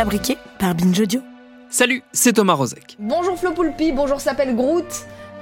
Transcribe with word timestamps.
Fabriqué 0.00 0.38
par 0.58 0.74
Binjodio. 0.74 1.20
Salut, 1.68 2.02
c'est 2.14 2.32
Thomas 2.32 2.54
Rozek. 2.54 2.96
Bonjour 2.98 3.36
Flo 3.36 3.50
Poulpi, 3.50 3.92
bonjour 3.92 4.18
s'appelle 4.18 4.56
Groot. 4.56 4.86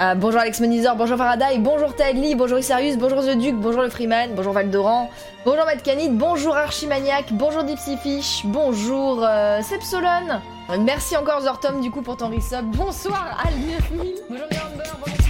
Euh, 0.00 0.16
bonjour 0.16 0.40
Alex 0.40 0.58
Monizor, 0.58 0.96
bonjour 0.96 1.16
Faraday, 1.16 1.58
bonjour 1.58 1.94
Tagli, 1.94 2.34
bonjour 2.34 2.58
Isarius, 2.58 2.96
bonjour 2.96 3.22
The 3.22 3.38
Duke, 3.38 3.54
bonjour 3.54 3.82
le 3.82 3.88
Freeman, 3.88 4.34
bonjour 4.34 4.52
Valdoran, 4.52 5.10
bonjour 5.44 5.64
Matt 5.64 5.84
Canid, 5.84 6.18
bonjour 6.18 6.56
Archimaniac, 6.56 7.26
bonjour 7.34 7.62
Dipsyfish, 7.62 8.42
bonjour 8.46 9.20
euh, 9.22 9.62
Sepsolon. 9.62 10.40
Euh, 10.70 10.76
merci 10.80 11.16
encore 11.16 11.40
Zortom 11.40 11.80
du 11.80 11.92
coup 11.92 12.02
pour 12.02 12.16
ton 12.16 12.28
resub. 12.28 12.64
Bonsoir 12.74 13.40
Al 13.46 13.54
9000, 13.54 14.14
bonjour 14.28 14.46
Signolo, 14.50 14.90
bonjour 15.06 15.27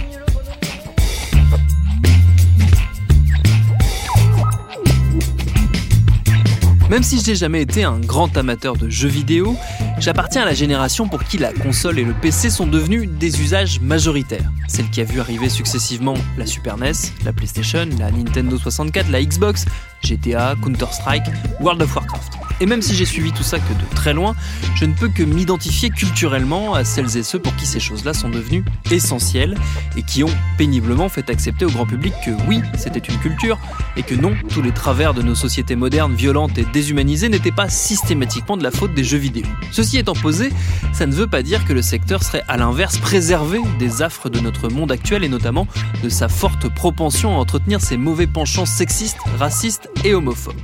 Même 6.89 7.03
si 7.03 7.21
j'ai 7.23 7.35
jamais 7.35 7.61
été 7.61 7.83
un 7.83 7.99
grand 7.99 8.35
amateur 8.35 8.75
de 8.75 8.89
jeux 8.89 9.09
vidéo, 9.09 9.55
j'appartiens 9.99 10.41
à 10.41 10.45
la 10.45 10.55
génération 10.55 11.07
pour 11.07 11.23
qui 11.23 11.37
la 11.37 11.53
console 11.53 11.99
et 11.99 12.03
le 12.03 12.13
PC 12.13 12.49
sont 12.49 12.65
devenus 12.65 13.07
des 13.07 13.41
usages 13.41 13.79
majoritaires. 13.79 14.51
Celle 14.67 14.89
qui 14.89 14.99
a 15.01 15.03
vu 15.03 15.19
arriver 15.19 15.49
successivement 15.49 16.15
la 16.35 16.47
Super 16.47 16.77
NES, 16.77 16.93
la 17.23 17.31
PlayStation, 17.31 17.87
la 17.99 18.09
Nintendo 18.09 18.57
64, 18.57 19.07
la 19.11 19.23
Xbox, 19.23 19.65
GTA, 20.03 20.55
Counter-Strike, 20.63 21.27
World 21.61 21.83
of 21.83 21.95
Warcraft. 21.95 22.38
Et 22.61 22.65
même 22.65 22.81
si 22.81 22.93
j'ai 22.93 23.05
suivi 23.05 23.31
tout 23.31 23.43
ça 23.43 23.57
que 23.57 23.73
de 23.73 23.95
très 23.95 24.13
loin, 24.13 24.35
je 24.75 24.85
ne 24.85 24.93
peux 24.93 25.07
que 25.07 25.23
m'identifier 25.23 25.89
culturellement 25.89 26.73
à 26.73 26.83
celles 26.83 27.15
et 27.17 27.23
ceux 27.23 27.39
pour 27.39 27.55
qui 27.55 27.65
ces 27.65 27.79
choses-là 27.79 28.13
sont 28.13 28.29
devenues 28.29 28.65
essentielles 28.91 29.55
et 29.95 30.03
qui 30.03 30.23
ont 30.23 30.33
péniblement 30.57 31.07
fait 31.07 31.29
accepter 31.29 31.63
au 31.65 31.69
grand 31.69 31.85
public 31.85 32.13
que 32.25 32.31
oui, 32.47 32.61
c'était 32.77 32.99
une 32.99 33.17
culture 33.19 33.57
et 33.95 34.03
que 34.03 34.13
non, 34.13 34.33
tous 34.49 34.61
les 34.61 34.71
travers 34.71 35.13
de 35.13 35.21
nos 35.21 35.35
sociétés 35.35 35.77
modernes, 35.77 36.13
violentes 36.13 36.57
et 36.57 36.65
déshumanisées 36.65 37.29
n'étaient 37.29 37.51
pas 37.51 37.69
systématiquement 37.69 38.57
de 38.57 38.63
la 38.63 38.71
faute 38.71 38.93
des 38.93 39.03
jeux 39.03 39.17
vidéo. 39.17 39.45
Ceci 39.71 39.97
étant 39.97 40.13
posé, 40.13 40.51
ça 40.91 41.05
ne 41.05 41.13
veut 41.13 41.27
pas 41.27 41.43
dire 41.43 41.63
que 41.65 41.71
le 41.71 41.81
secteur 41.81 42.23
serait 42.23 42.43
à 42.49 42.57
l'inverse 42.57 42.97
préservé 42.97 43.59
des 43.77 44.01
affres 44.01 44.29
de 44.29 44.39
notre 44.39 44.67
monde 44.69 44.91
actuel 44.91 45.23
et 45.23 45.29
notamment 45.29 45.65
de 46.03 46.09
sa 46.09 46.27
forte 46.27 46.67
propension 46.73 47.35
à 47.35 47.39
entretenir 47.39 47.79
ses 47.79 47.95
mauvais 47.95 48.27
penchants 48.27 48.65
sexistes, 48.65 49.19
racistes 49.37 49.89
et 50.03 50.13
homophobes. 50.13 50.55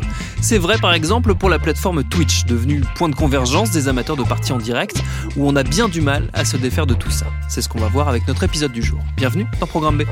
C'est 0.41 0.57
vrai 0.57 0.77
par 0.77 0.93
exemple 0.93 1.35
pour 1.35 1.49
la 1.49 1.59
plateforme 1.59 1.84
Twitch, 2.09 2.45
devenue 2.45 2.81
point 2.95 3.09
de 3.09 3.15
convergence 3.15 3.69
des 3.69 3.87
amateurs 3.87 4.15
de 4.15 4.23
parties 4.23 4.51
en 4.51 4.57
direct, 4.57 5.03
où 5.37 5.47
on 5.47 5.55
a 5.55 5.61
bien 5.61 5.87
du 5.87 6.01
mal 6.01 6.29
à 6.33 6.43
se 6.43 6.57
défaire 6.57 6.87
de 6.87 6.95
tout 6.95 7.11
ça. 7.11 7.27
C'est 7.47 7.61
ce 7.61 7.69
qu'on 7.69 7.79
va 7.79 7.89
voir 7.89 8.07
avec 8.07 8.27
notre 8.27 8.43
épisode 8.43 8.71
du 8.71 8.81
jour. 8.81 8.99
Bienvenue 9.15 9.45
dans 9.59 9.67
Programme 9.67 9.97
B. 9.97 10.03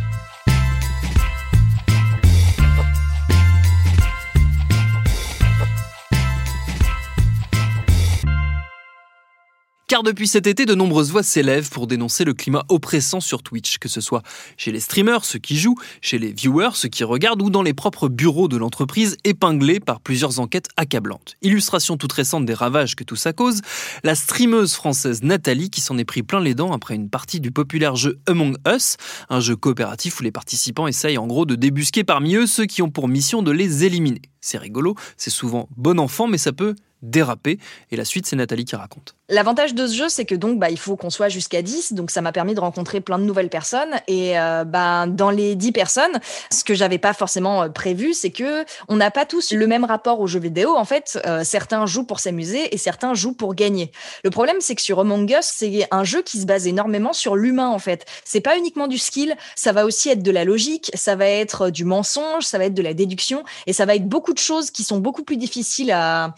Car 9.93 10.01
depuis 10.01 10.27
cet 10.27 10.47
été, 10.47 10.65
de 10.65 10.73
nombreuses 10.73 11.11
voix 11.11 11.21
s'élèvent 11.21 11.69
pour 11.69 11.85
dénoncer 11.85 12.23
le 12.23 12.33
climat 12.33 12.65
oppressant 12.69 13.19
sur 13.19 13.43
Twitch, 13.43 13.77
que 13.77 13.87
ce 13.87 14.01
soit 14.01 14.23
chez 14.57 14.71
les 14.71 14.79
streamers, 14.79 15.23
ceux 15.23 15.37
qui 15.37 15.55
jouent, 15.55 15.77
chez 16.01 16.17
les 16.17 16.33
viewers, 16.33 16.71
ceux 16.73 16.89
qui 16.89 17.03
regardent, 17.03 17.43
ou 17.43 17.51
dans 17.51 17.61
les 17.61 17.75
propres 17.75 18.09
bureaux 18.09 18.47
de 18.47 18.57
l'entreprise, 18.57 19.17
épinglés 19.23 19.79
par 19.79 20.01
plusieurs 20.01 20.39
enquêtes 20.39 20.69
accablantes. 20.77 21.35
Illustration 21.43 21.95
toute 21.95 22.11
récente 22.11 22.43
des 22.47 22.55
ravages 22.55 22.95
que 22.95 23.03
tout 23.03 23.15
ça 23.15 23.33
cause, 23.33 23.61
la 24.03 24.15
streameuse 24.15 24.73
française 24.73 25.21
Nathalie 25.21 25.69
qui 25.69 25.79
s'en 25.79 25.99
est 25.99 26.05
pris 26.05 26.23
plein 26.23 26.39
les 26.39 26.55
dents 26.55 26.73
après 26.73 26.95
une 26.95 27.11
partie 27.11 27.39
du 27.39 27.51
populaire 27.51 27.95
jeu 27.95 28.17
Among 28.25 28.57
Us, 28.67 28.97
un 29.29 29.41
jeu 29.41 29.55
coopératif 29.55 30.19
où 30.19 30.23
les 30.23 30.31
participants 30.31 30.87
essayent 30.87 31.19
en 31.19 31.27
gros 31.27 31.45
de 31.45 31.53
débusquer 31.53 32.03
parmi 32.03 32.33
eux 32.33 32.47
ceux 32.47 32.65
qui 32.65 32.81
ont 32.81 32.89
pour 32.89 33.07
mission 33.07 33.43
de 33.43 33.51
les 33.51 33.83
éliminer. 33.83 34.23
C'est 34.41 34.57
rigolo, 34.57 34.95
c'est 35.17 35.29
souvent 35.29 35.69
bon 35.77 35.99
enfant, 35.99 36.27
mais 36.27 36.39
ça 36.39 36.51
peut 36.51 36.73
déraper. 37.03 37.59
Et 37.91 37.95
la 37.95 38.05
suite, 38.05 38.25
c'est 38.25 38.35
Nathalie 38.35 38.65
qui 38.65 38.75
raconte. 38.75 39.15
L'avantage 39.29 39.73
de 39.73 39.87
ce 39.87 39.95
jeu, 39.95 40.09
c'est 40.09 40.25
que 40.25 40.35
donc 40.35 40.59
bah, 40.59 40.69
il 40.69 40.79
faut 40.79 40.95
qu'on 40.95 41.09
soit 41.09 41.29
jusqu'à 41.29 41.61
10, 41.61 41.93
donc 41.93 42.11
ça 42.11 42.21
m'a 42.21 42.31
permis 42.31 42.55
de 42.55 42.59
rencontrer 42.59 43.01
plein 43.01 43.19
de 43.19 43.23
nouvelles 43.23 43.49
personnes. 43.49 43.93
Et 44.07 44.39
euh, 44.39 44.63
bah, 44.63 45.05
dans 45.07 45.29
les 45.29 45.55
10 45.55 45.71
personnes, 45.71 46.19
ce 46.51 46.63
que 46.63 46.73
j'avais 46.73 46.97
pas 46.97 47.13
forcément 47.13 47.63
euh, 47.63 47.69
prévu, 47.69 48.13
c'est 48.13 48.31
que 48.31 48.65
on 48.87 48.95
n'a 48.95 49.11
pas 49.11 49.25
tous 49.25 49.51
le 49.51 49.67
même 49.67 49.85
rapport 49.85 50.19
aux 50.19 50.27
jeux 50.27 50.39
vidéo. 50.39 50.75
En 50.75 50.85
fait, 50.85 51.19
euh, 51.25 51.43
certains 51.43 51.85
jouent 51.85 52.05
pour 52.05 52.19
s'amuser 52.19 52.73
et 52.73 52.77
certains 52.77 53.13
jouent 53.13 53.33
pour 53.33 53.55
gagner. 53.55 53.91
Le 54.23 54.29
problème, 54.29 54.57
c'est 54.59 54.75
que 54.75 54.81
sur 54.81 54.99
Among 54.99 55.29
Us, 55.29 55.45
c'est 55.45 55.87
un 55.91 56.03
jeu 56.03 56.21
qui 56.21 56.39
se 56.39 56.45
base 56.45 56.67
énormément 56.67 57.13
sur 57.13 57.35
l'humain. 57.35 57.69
En 57.69 57.79
fait, 57.79 58.05
c'est 58.25 58.41
pas 58.41 58.57
uniquement 58.57 58.87
du 58.87 58.97
skill, 58.97 59.35
ça 59.55 59.71
va 59.71 59.85
aussi 59.85 60.09
être 60.09 60.23
de 60.23 60.31
la 60.31 60.43
logique, 60.43 60.91
ça 60.93 61.15
va 61.15 61.27
être 61.27 61.69
du 61.69 61.85
mensonge, 61.85 62.43
ça 62.43 62.57
va 62.57 62.65
être 62.65 62.73
de 62.73 62.81
la 62.81 62.93
déduction, 62.93 63.43
et 63.67 63.73
ça 63.73 63.85
va 63.85 63.95
être 63.95 64.07
beaucoup 64.07 64.33
de 64.33 64.39
choses 64.39 64.71
qui 64.71 64.83
sont 64.83 64.99
beaucoup 64.99 65.23
plus 65.23 65.37
difficiles 65.37 65.91
à 65.91 66.35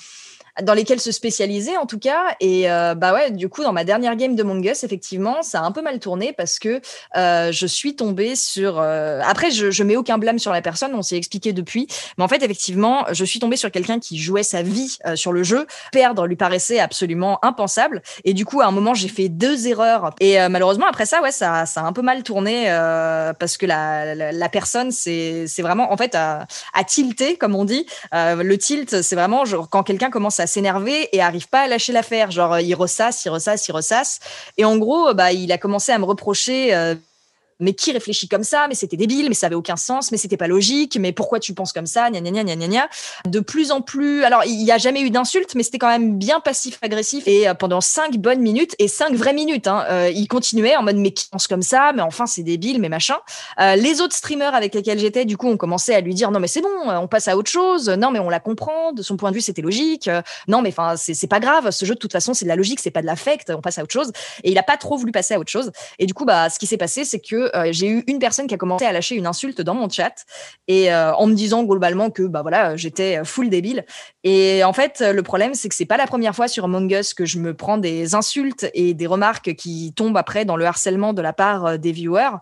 dans 0.62 0.74
lesquels 0.74 1.00
se 1.00 1.12
spécialiser 1.12 1.78
en 1.78 1.86
tout 1.86 2.00
cas. 2.00 2.36
Et 2.40 2.70
euh, 2.70 2.96
bah 2.96 3.14
ouais, 3.14 3.32
du 3.32 3.50
coup, 3.50 3.64
dans 3.64 3.74
ma 3.74 3.84
dernière 3.84 4.16
game 4.16 4.36
de 4.36 4.44
Mongus, 4.44 4.84
effectivement, 4.84 5.42
ça 5.42 5.62
a 5.62 5.64
un 5.64 5.72
peu 5.72 5.82
mal 5.82 6.00
tourné 6.00 6.34
parce 6.34 6.60
que 6.60 6.82
euh, 7.18 7.52
je 7.52 7.68
suis 7.68 7.96
tombée 7.96 8.36
sur. 8.36 8.80
Euh, 8.80 9.22
après, 9.26 9.52
je, 9.52 9.72
je 9.72 9.84
mets 9.84 9.96
aucun 9.96 10.18
blâme 10.18 10.40
sur 10.40 10.52
la 10.52 10.62
personne, 10.62 10.94
on 10.96 11.02
s'est 11.02 11.18
expliqué 11.18 11.54
depuis. 11.54 11.88
Mais 12.18 12.24
en 12.24 12.28
fait, 12.28 12.42
effectivement, 12.44 13.06
je 13.12 13.26
suis 13.26 13.40
tombée 13.40 13.58
sur 13.58 13.72
quelqu'un 13.72 14.00
qui 14.00 14.18
jouait 14.18 14.44
sa 14.44 14.62
vie 14.62 14.98
sur 15.16 15.32
le 15.32 15.44
jeu. 15.44 15.66
Perdre 15.92 16.26
lui 16.26 16.36
paraissait 16.36 16.80
absolument 16.80 17.40
impensable. 17.44 18.02
Et 18.24 18.34
du 18.34 18.46
coup, 18.46 18.62
à 18.62 18.66
un 18.66 18.72
moment, 18.72 18.94
j'ai 18.94 19.08
fait 19.08 19.30
deux 19.30 19.68
erreurs. 19.68 20.12
Et 20.20 20.38
malheureusement, 20.50 20.88
après 20.88 21.06
ça, 21.06 21.22
ouais, 21.22 21.32
ça, 21.32 21.66
ça 21.66 21.82
a 21.82 21.84
un 21.84 21.94
peu 21.94 22.02
mal 22.02 22.24
tourné 22.24 22.66
parce 23.40 23.58
que 23.58 23.66
la, 23.66 24.16
la, 24.16 24.32
la 24.32 24.50
personne, 24.50 24.92
c'est 24.92 25.48
vraiment, 25.60 25.92
en 25.92 25.98
fait, 25.98 26.16
à, 26.16 26.48
à 26.74 26.84
tilter, 26.84 27.38
comme 27.38 27.56
on 27.56 27.66
dit. 27.66 27.86
le 28.12 28.56
tilt, 28.56 29.02
c'est 29.02 29.16
vraiment 29.16 29.46
genre, 29.46 29.70
quand 29.70 29.84
quelqu'un 29.84 30.10
commence 30.10 30.40
à 30.40 30.45
s'énerver 30.48 31.10
et 31.16 31.22
arrive 31.22 31.48
pas 31.48 31.62
à 31.62 31.68
lâcher 31.68 31.94
l'affaire. 31.94 32.32
Genre, 32.32 32.60
il 32.60 32.74
ressasse, 32.76 33.26
il 33.26 33.30
ressasse, 33.30 33.68
il 33.68 33.72
ressasse. 33.72 34.20
Et 34.58 34.66
en 34.66 34.78
gros, 34.78 35.14
bah, 35.14 35.32
il 35.32 35.52
a 35.52 35.58
commencé 35.58 35.92
à 35.92 36.00
me 36.00 36.06
reprocher. 36.06 36.96
Mais 37.60 37.74
qui 37.74 37.92
réfléchit 37.92 38.28
comme 38.28 38.44
ça? 38.44 38.68
Mais 38.68 38.76
c'était 38.76 38.98
débile, 38.98 39.28
mais 39.30 39.36
ça 39.36 39.48
avait 39.48 39.56
aucun 39.56 39.78
sens, 39.78 40.12
mais 40.12 40.18
c'était 40.18 40.38
pas 40.38 40.48
logique, 40.48 40.98
mais 41.00 41.12
pourquoi 41.12 41.40
tu 41.40 41.54
penses 41.54 41.74
comme 41.74 41.86
ça? 41.86 42.10
Gna 42.10 42.22
gna 42.22 42.44
gna 42.44 42.56
gna 42.56 42.68
gna 42.68 42.90
De 43.26 43.40
plus 43.40 43.72
en 43.72 43.82
plus, 43.82 44.24
alors 44.24 44.44
il 44.46 44.64
y 44.64 44.72
a 44.72 44.78
jamais 44.78 45.02
eu 45.02 45.10
d'insulte, 45.10 45.56
mais 45.56 45.64
c'était 45.64 45.78
quand 45.78 45.90
même 45.90 46.18
bien 46.18 46.40
passif-agressif 46.40 47.24
et 47.26 47.48
euh, 47.48 47.54
pendant 47.54 47.82
cinq 47.82 48.18
bonnes 48.18 48.42
minutes 48.42 48.76
et 48.80 48.88
cinq 48.88 49.14
vraies 49.14 49.34
minutes, 49.34 49.68
hein, 49.68 49.86
euh, 49.90 50.12
il 50.14 50.28
continuait 50.28 50.76
en 50.76 50.84
mode 50.84 50.98
mais 50.98 51.12
qui 51.12 51.28
pense 51.30 51.48
comme 51.48 51.62
ça? 51.62 51.92
Mais 51.94 52.02
enfin 52.02 52.26
c'est 52.26 52.44
débile, 52.44 52.80
mais 52.80 52.90
machin. 52.90 53.16
Euh, 53.60 53.76
les 53.76 54.02
autres 54.02 54.16
streamers 54.16 54.56
avec 54.56 54.74
lesquels 54.74 55.00
j'étais, 55.00 55.26
du 55.26 55.38
coup, 55.38 55.48
ont 55.48 55.58
commencé 55.58 55.94
à 55.94 56.02
lui 56.02 56.14
dire 56.14 56.32
non 56.32 56.40
mais 56.40 56.48
c'est 56.48 56.62
bon, 56.62 56.70
on 56.86 57.08
passe 57.08 57.28
à 57.28 57.38
autre 57.38 57.52
chose. 57.52 57.90
Non 57.90 58.12
mais 58.12 58.20
on 58.20 58.30
la 58.30 58.40
comprend. 58.40 58.92
De 58.94 59.02
son 59.02 59.18
point 59.18 59.32
de 59.32 59.36
vue, 59.36 59.42
c'était 59.42 59.62
logique. 59.62 60.10
Non 60.48 60.62
mais 60.62 60.70
enfin 60.70 60.96
c'est 60.98 61.28
pas 61.28 61.40
grave. 61.40 61.72
Ce 61.72 61.86
jeu 61.86 61.96
de 61.96 62.00
toute 62.00 62.12
façon 62.12 62.34
c'est 62.34 62.46
de 62.46 62.50
la 62.50 62.56
logique, 62.56 62.80
c'est 62.80 62.92
pas 62.92 63.02
de 63.02 63.08
l'affect. 63.08 63.52
On 63.56 63.62
passe 63.62 63.78
à 63.78 63.84
autre 63.84 63.94
chose. 63.94 64.12
Et 64.44 64.52
il 64.52 64.58
a 64.58 64.64
pas 64.64 64.78
trop 64.78 64.98
voulu 64.98 65.12
passer 65.12 65.34
à 65.34 65.40
autre 65.40 65.52
chose. 65.52 65.72
Et 66.00 66.06
du 66.06 66.14
coup 66.14 66.26
bah 66.26 66.50
ce 66.50 66.60
qui 66.60 66.68
s'est 66.68 66.78
passé, 66.78 67.06
c'est 67.06 67.20
que 67.20 67.45
euh, 67.54 67.68
j'ai 67.72 67.88
eu 67.88 68.04
une 68.08 68.20
personne 68.20 68.48
qui 68.48 68.54
a 68.54 68.58
commencé 68.58 68.86
à 68.86 68.92
lâcher 68.92 69.16
une 69.16 69.28
insulte 69.28 69.62
dans 69.62 69.74
mon 69.74 69.90
chat 69.90 70.26
et 70.68 70.94
euh, 70.94 71.14
en 71.14 71.28
me 71.28 71.34
disant 71.34 71.64
globalement 71.64 72.10
que 72.10 72.24
bah 72.24 72.42
voilà 72.42 72.76
j'étais 72.76 73.24
full 73.24 73.50
débile. 73.50 73.86
Et 74.24 74.64
en 74.64 74.74
fait 74.74 75.02
le 75.02 75.24
problème 75.24 75.54
c'est 75.54 75.70
que 75.70 75.76
c'est 75.76 75.86
pas 75.86 75.98
la 75.98 76.08
première 76.08 76.36
fois 76.36 76.48
sur 76.48 76.66
Among 76.66 76.92
Us 76.92 77.14
que 77.14 77.26
je 77.26 77.40
me 77.40 77.54
prends 77.54 77.78
des 77.78 78.16
insultes 78.16 78.68
et 78.74 78.94
des 78.94 79.08
remarques 79.08 79.56
qui 79.56 79.94
tombent 79.96 80.18
après 80.18 80.46
dans 80.46 80.56
le 80.56 80.66
harcèlement 80.66 81.14
de 81.14 81.22
la 81.22 81.34
part 81.34 81.66
euh, 81.66 81.78
des 81.78 81.92
viewers 81.92 82.38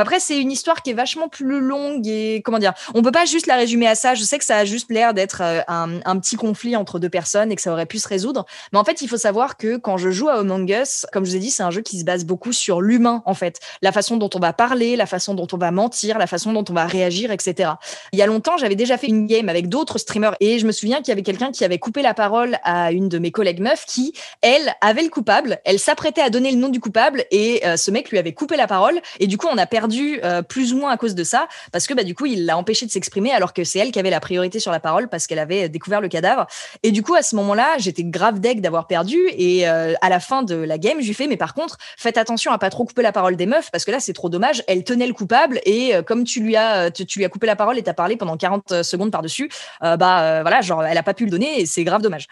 après, 0.00 0.20
c'est 0.20 0.38
une 0.38 0.52
histoire 0.52 0.82
qui 0.82 0.90
est 0.90 0.94
vachement 0.94 1.28
plus 1.28 1.60
longue 1.60 2.06
et 2.06 2.42
comment 2.44 2.58
dire, 2.58 2.74
on 2.94 3.02
peut 3.02 3.12
pas 3.12 3.24
juste 3.24 3.46
la 3.46 3.56
résumer 3.56 3.86
à 3.86 3.94
ça. 3.94 4.14
Je 4.14 4.22
sais 4.22 4.38
que 4.38 4.44
ça 4.44 4.56
a 4.56 4.64
juste 4.64 4.90
l'air 4.90 5.14
d'être 5.14 5.40
euh, 5.42 5.60
un, 5.68 6.00
un, 6.04 6.18
petit 6.18 6.36
conflit 6.36 6.76
entre 6.76 6.98
deux 6.98 7.08
personnes 7.08 7.50
et 7.52 7.56
que 7.56 7.62
ça 7.62 7.72
aurait 7.72 7.86
pu 7.86 7.98
se 7.98 8.08
résoudre. 8.08 8.46
Mais 8.72 8.78
en 8.78 8.84
fait, 8.84 9.00
il 9.00 9.08
faut 9.08 9.16
savoir 9.16 9.56
que 9.56 9.76
quand 9.76 9.96
je 9.96 10.10
joue 10.10 10.28
à 10.28 10.34
Among 10.34 10.68
Us, 10.70 11.06
comme 11.12 11.24
je 11.24 11.30
vous 11.30 11.36
ai 11.36 11.40
dit, 11.40 11.50
c'est 11.50 11.62
un 11.62 11.70
jeu 11.70 11.80
qui 11.80 11.98
se 11.98 12.04
base 12.04 12.24
beaucoup 12.24 12.52
sur 12.52 12.80
l'humain, 12.80 13.22
en 13.26 13.34
fait. 13.34 13.60
La 13.82 13.92
façon 13.92 14.16
dont 14.16 14.30
on 14.34 14.38
va 14.38 14.52
parler, 14.52 14.96
la 14.96 15.06
façon 15.06 15.34
dont 15.34 15.46
on 15.52 15.56
va 15.56 15.70
mentir, 15.70 16.18
la 16.18 16.26
façon 16.26 16.52
dont 16.52 16.64
on 16.68 16.72
va 16.72 16.86
réagir, 16.86 17.30
etc. 17.30 17.70
Il 18.12 18.18
y 18.18 18.22
a 18.22 18.26
longtemps, 18.26 18.56
j'avais 18.56 18.74
déjà 18.74 18.98
fait 18.98 19.08
une 19.08 19.26
game 19.26 19.48
avec 19.48 19.68
d'autres 19.68 19.98
streamers 19.98 20.36
et 20.40 20.58
je 20.58 20.66
me 20.66 20.72
souviens 20.72 20.98
qu'il 20.98 21.08
y 21.08 21.12
avait 21.12 21.22
quelqu'un 21.22 21.52
qui 21.52 21.64
avait 21.64 21.78
coupé 21.78 22.02
la 22.02 22.14
parole 22.14 22.58
à 22.64 22.92
une 22.92 23.08
de 23.08 23.18
mes 23.18 23.30
collègues 23.30 23.60
meufs 23.60 23.84
qui, 23.86 24.12
elle, 24.42 24.74
avait 24.80 25.02
le 25.02 25.08
coupable. 25.08 25.58
Elle 25.64 25.78
s'apprêtait 25.78 26.22
à 26.22 26.30
donner 26.30 26.50
le 26.50 26.58
nom 26.58 26.68
du 26.68 26.80
coupable 26.80 27.24
et 27.30 27.66
euh, 27.66 27.76
ce 27.76 27.90
mec 27.90 28.10
lui 28.10 28.18
avait 28.18 28.34
coupé 28.34 28.56
la 28.56 28.66
parole 28.66 29.00
et 29.20 29.26
du 29.26 29.38
coup, 29.38 29.46
on 29.50 29.58
a 29.58 29.66
perdu 29.66 29.85
euh, 29.94 30.42
plus 30.42 30.72
ou 30.72 30.78
moins 30.78 30.90
à 30.90 30.96
cause 30.96 31.14
de 31.14 31.24
ça, 31.24 31.48
parce 31.72 31.86
que 31.86 31.94
bah, 31.94 32.04
du 32.04 32.14
coup, 32.14 32.26
il 32.26 32.46
l'a 32.46 32.56
empêché 32.56 32.86
de 32.86 32.90
s'exprimer 32.90 33.32
alors 33.32 33.52
que 33.52 33.64
c'est 33.64 33.78
elle 33.78 33.90
qui 33.90 33.98
avait 33.98 34.10
la 34.10 34.20
priorité 34.20 34.60
sur 34.60 34.72
la 34.72 34.80
parole 34.80 35.08
parce 35.08 35.26
qu'elle 35.26 35.38
avait 35.38 35.68
découvert 35.68 36.00
le 36.00 36.08
cadavre. 36.08 36.46
Et 36.82 36.90
du 36.90 37.02
coup, 37.02 37.14
à 37.14 37.22
ce 37.22 37.36
moment-là, 37.36 37.76
j'étais 37.78 38.04
grave 38.04 38.40
deg 38.40 38.60
d'avoir 38.60 38.86
perdu. 38.86 39.18
Et 39.36 39.68
euh, 39.68 39.94
à 40.00 40.08
la 40.08 40.20
fin 40.20 40.42
de 40.42 40.54
la 40.54 40.78
game, 40.78 41.00
je 41.00 41.06
lui 41.06 41.14
fais, 41.14 41.26
mais 41.26 41.36
par 41.36 41.54
contre, 41.54 41.78
faites 41.96 42.18
attention 42.18 42.52
à 42.52 42.58
pas 42.58 42.70
trop 42.70 42.84
couper 42.84 43.02
la 43.02 43.12
parole 43.12 43.36
des 43.36 43.46
meufs 43.46 43.70
parce 43.70 43.84
que 43.84 43.90
là, 43.90 44.00
c'est 44.00 44.12
trop 44.12 44.28
dommage. 44.28 44.62
Elle 44.66 44.84
tenait 44.84 45.06
le 45.06 45.14
coupable 45.14 45.60
et 45.64 45.94
euh, 45.94 46.02
comme 46.02 46.24
tu 46.24 46.40
lui 46.40 46.56
as, 46.56 46.90
tu, 46.90 47.18
lui 47.18 47.24
as 47.24 47.28
coupé 47.28 47.46
la 47.46 47.56
parole 47.56 47.78
et 47.78 47.82
t'as 47.82 47.94
parlé 47.94 48.16
pendant 48.16 48.36
40 48.36 48.82
secondes 48.82 49.10
par-dessus, 49.10 49.50
bah 49.80 50.42
voilà, 50.42 50.60
genre, 50.60 50.84
elle 50.84 50.98
a 50.98 51.02
pas 51.02 51.14
pu 51.14 51.24
le 51.24 51.30
donner 51.30 51.60
et 51.60 51.66
c'est 51.66 51.84
grave 51.84 52.02
dommage 52.02 52.26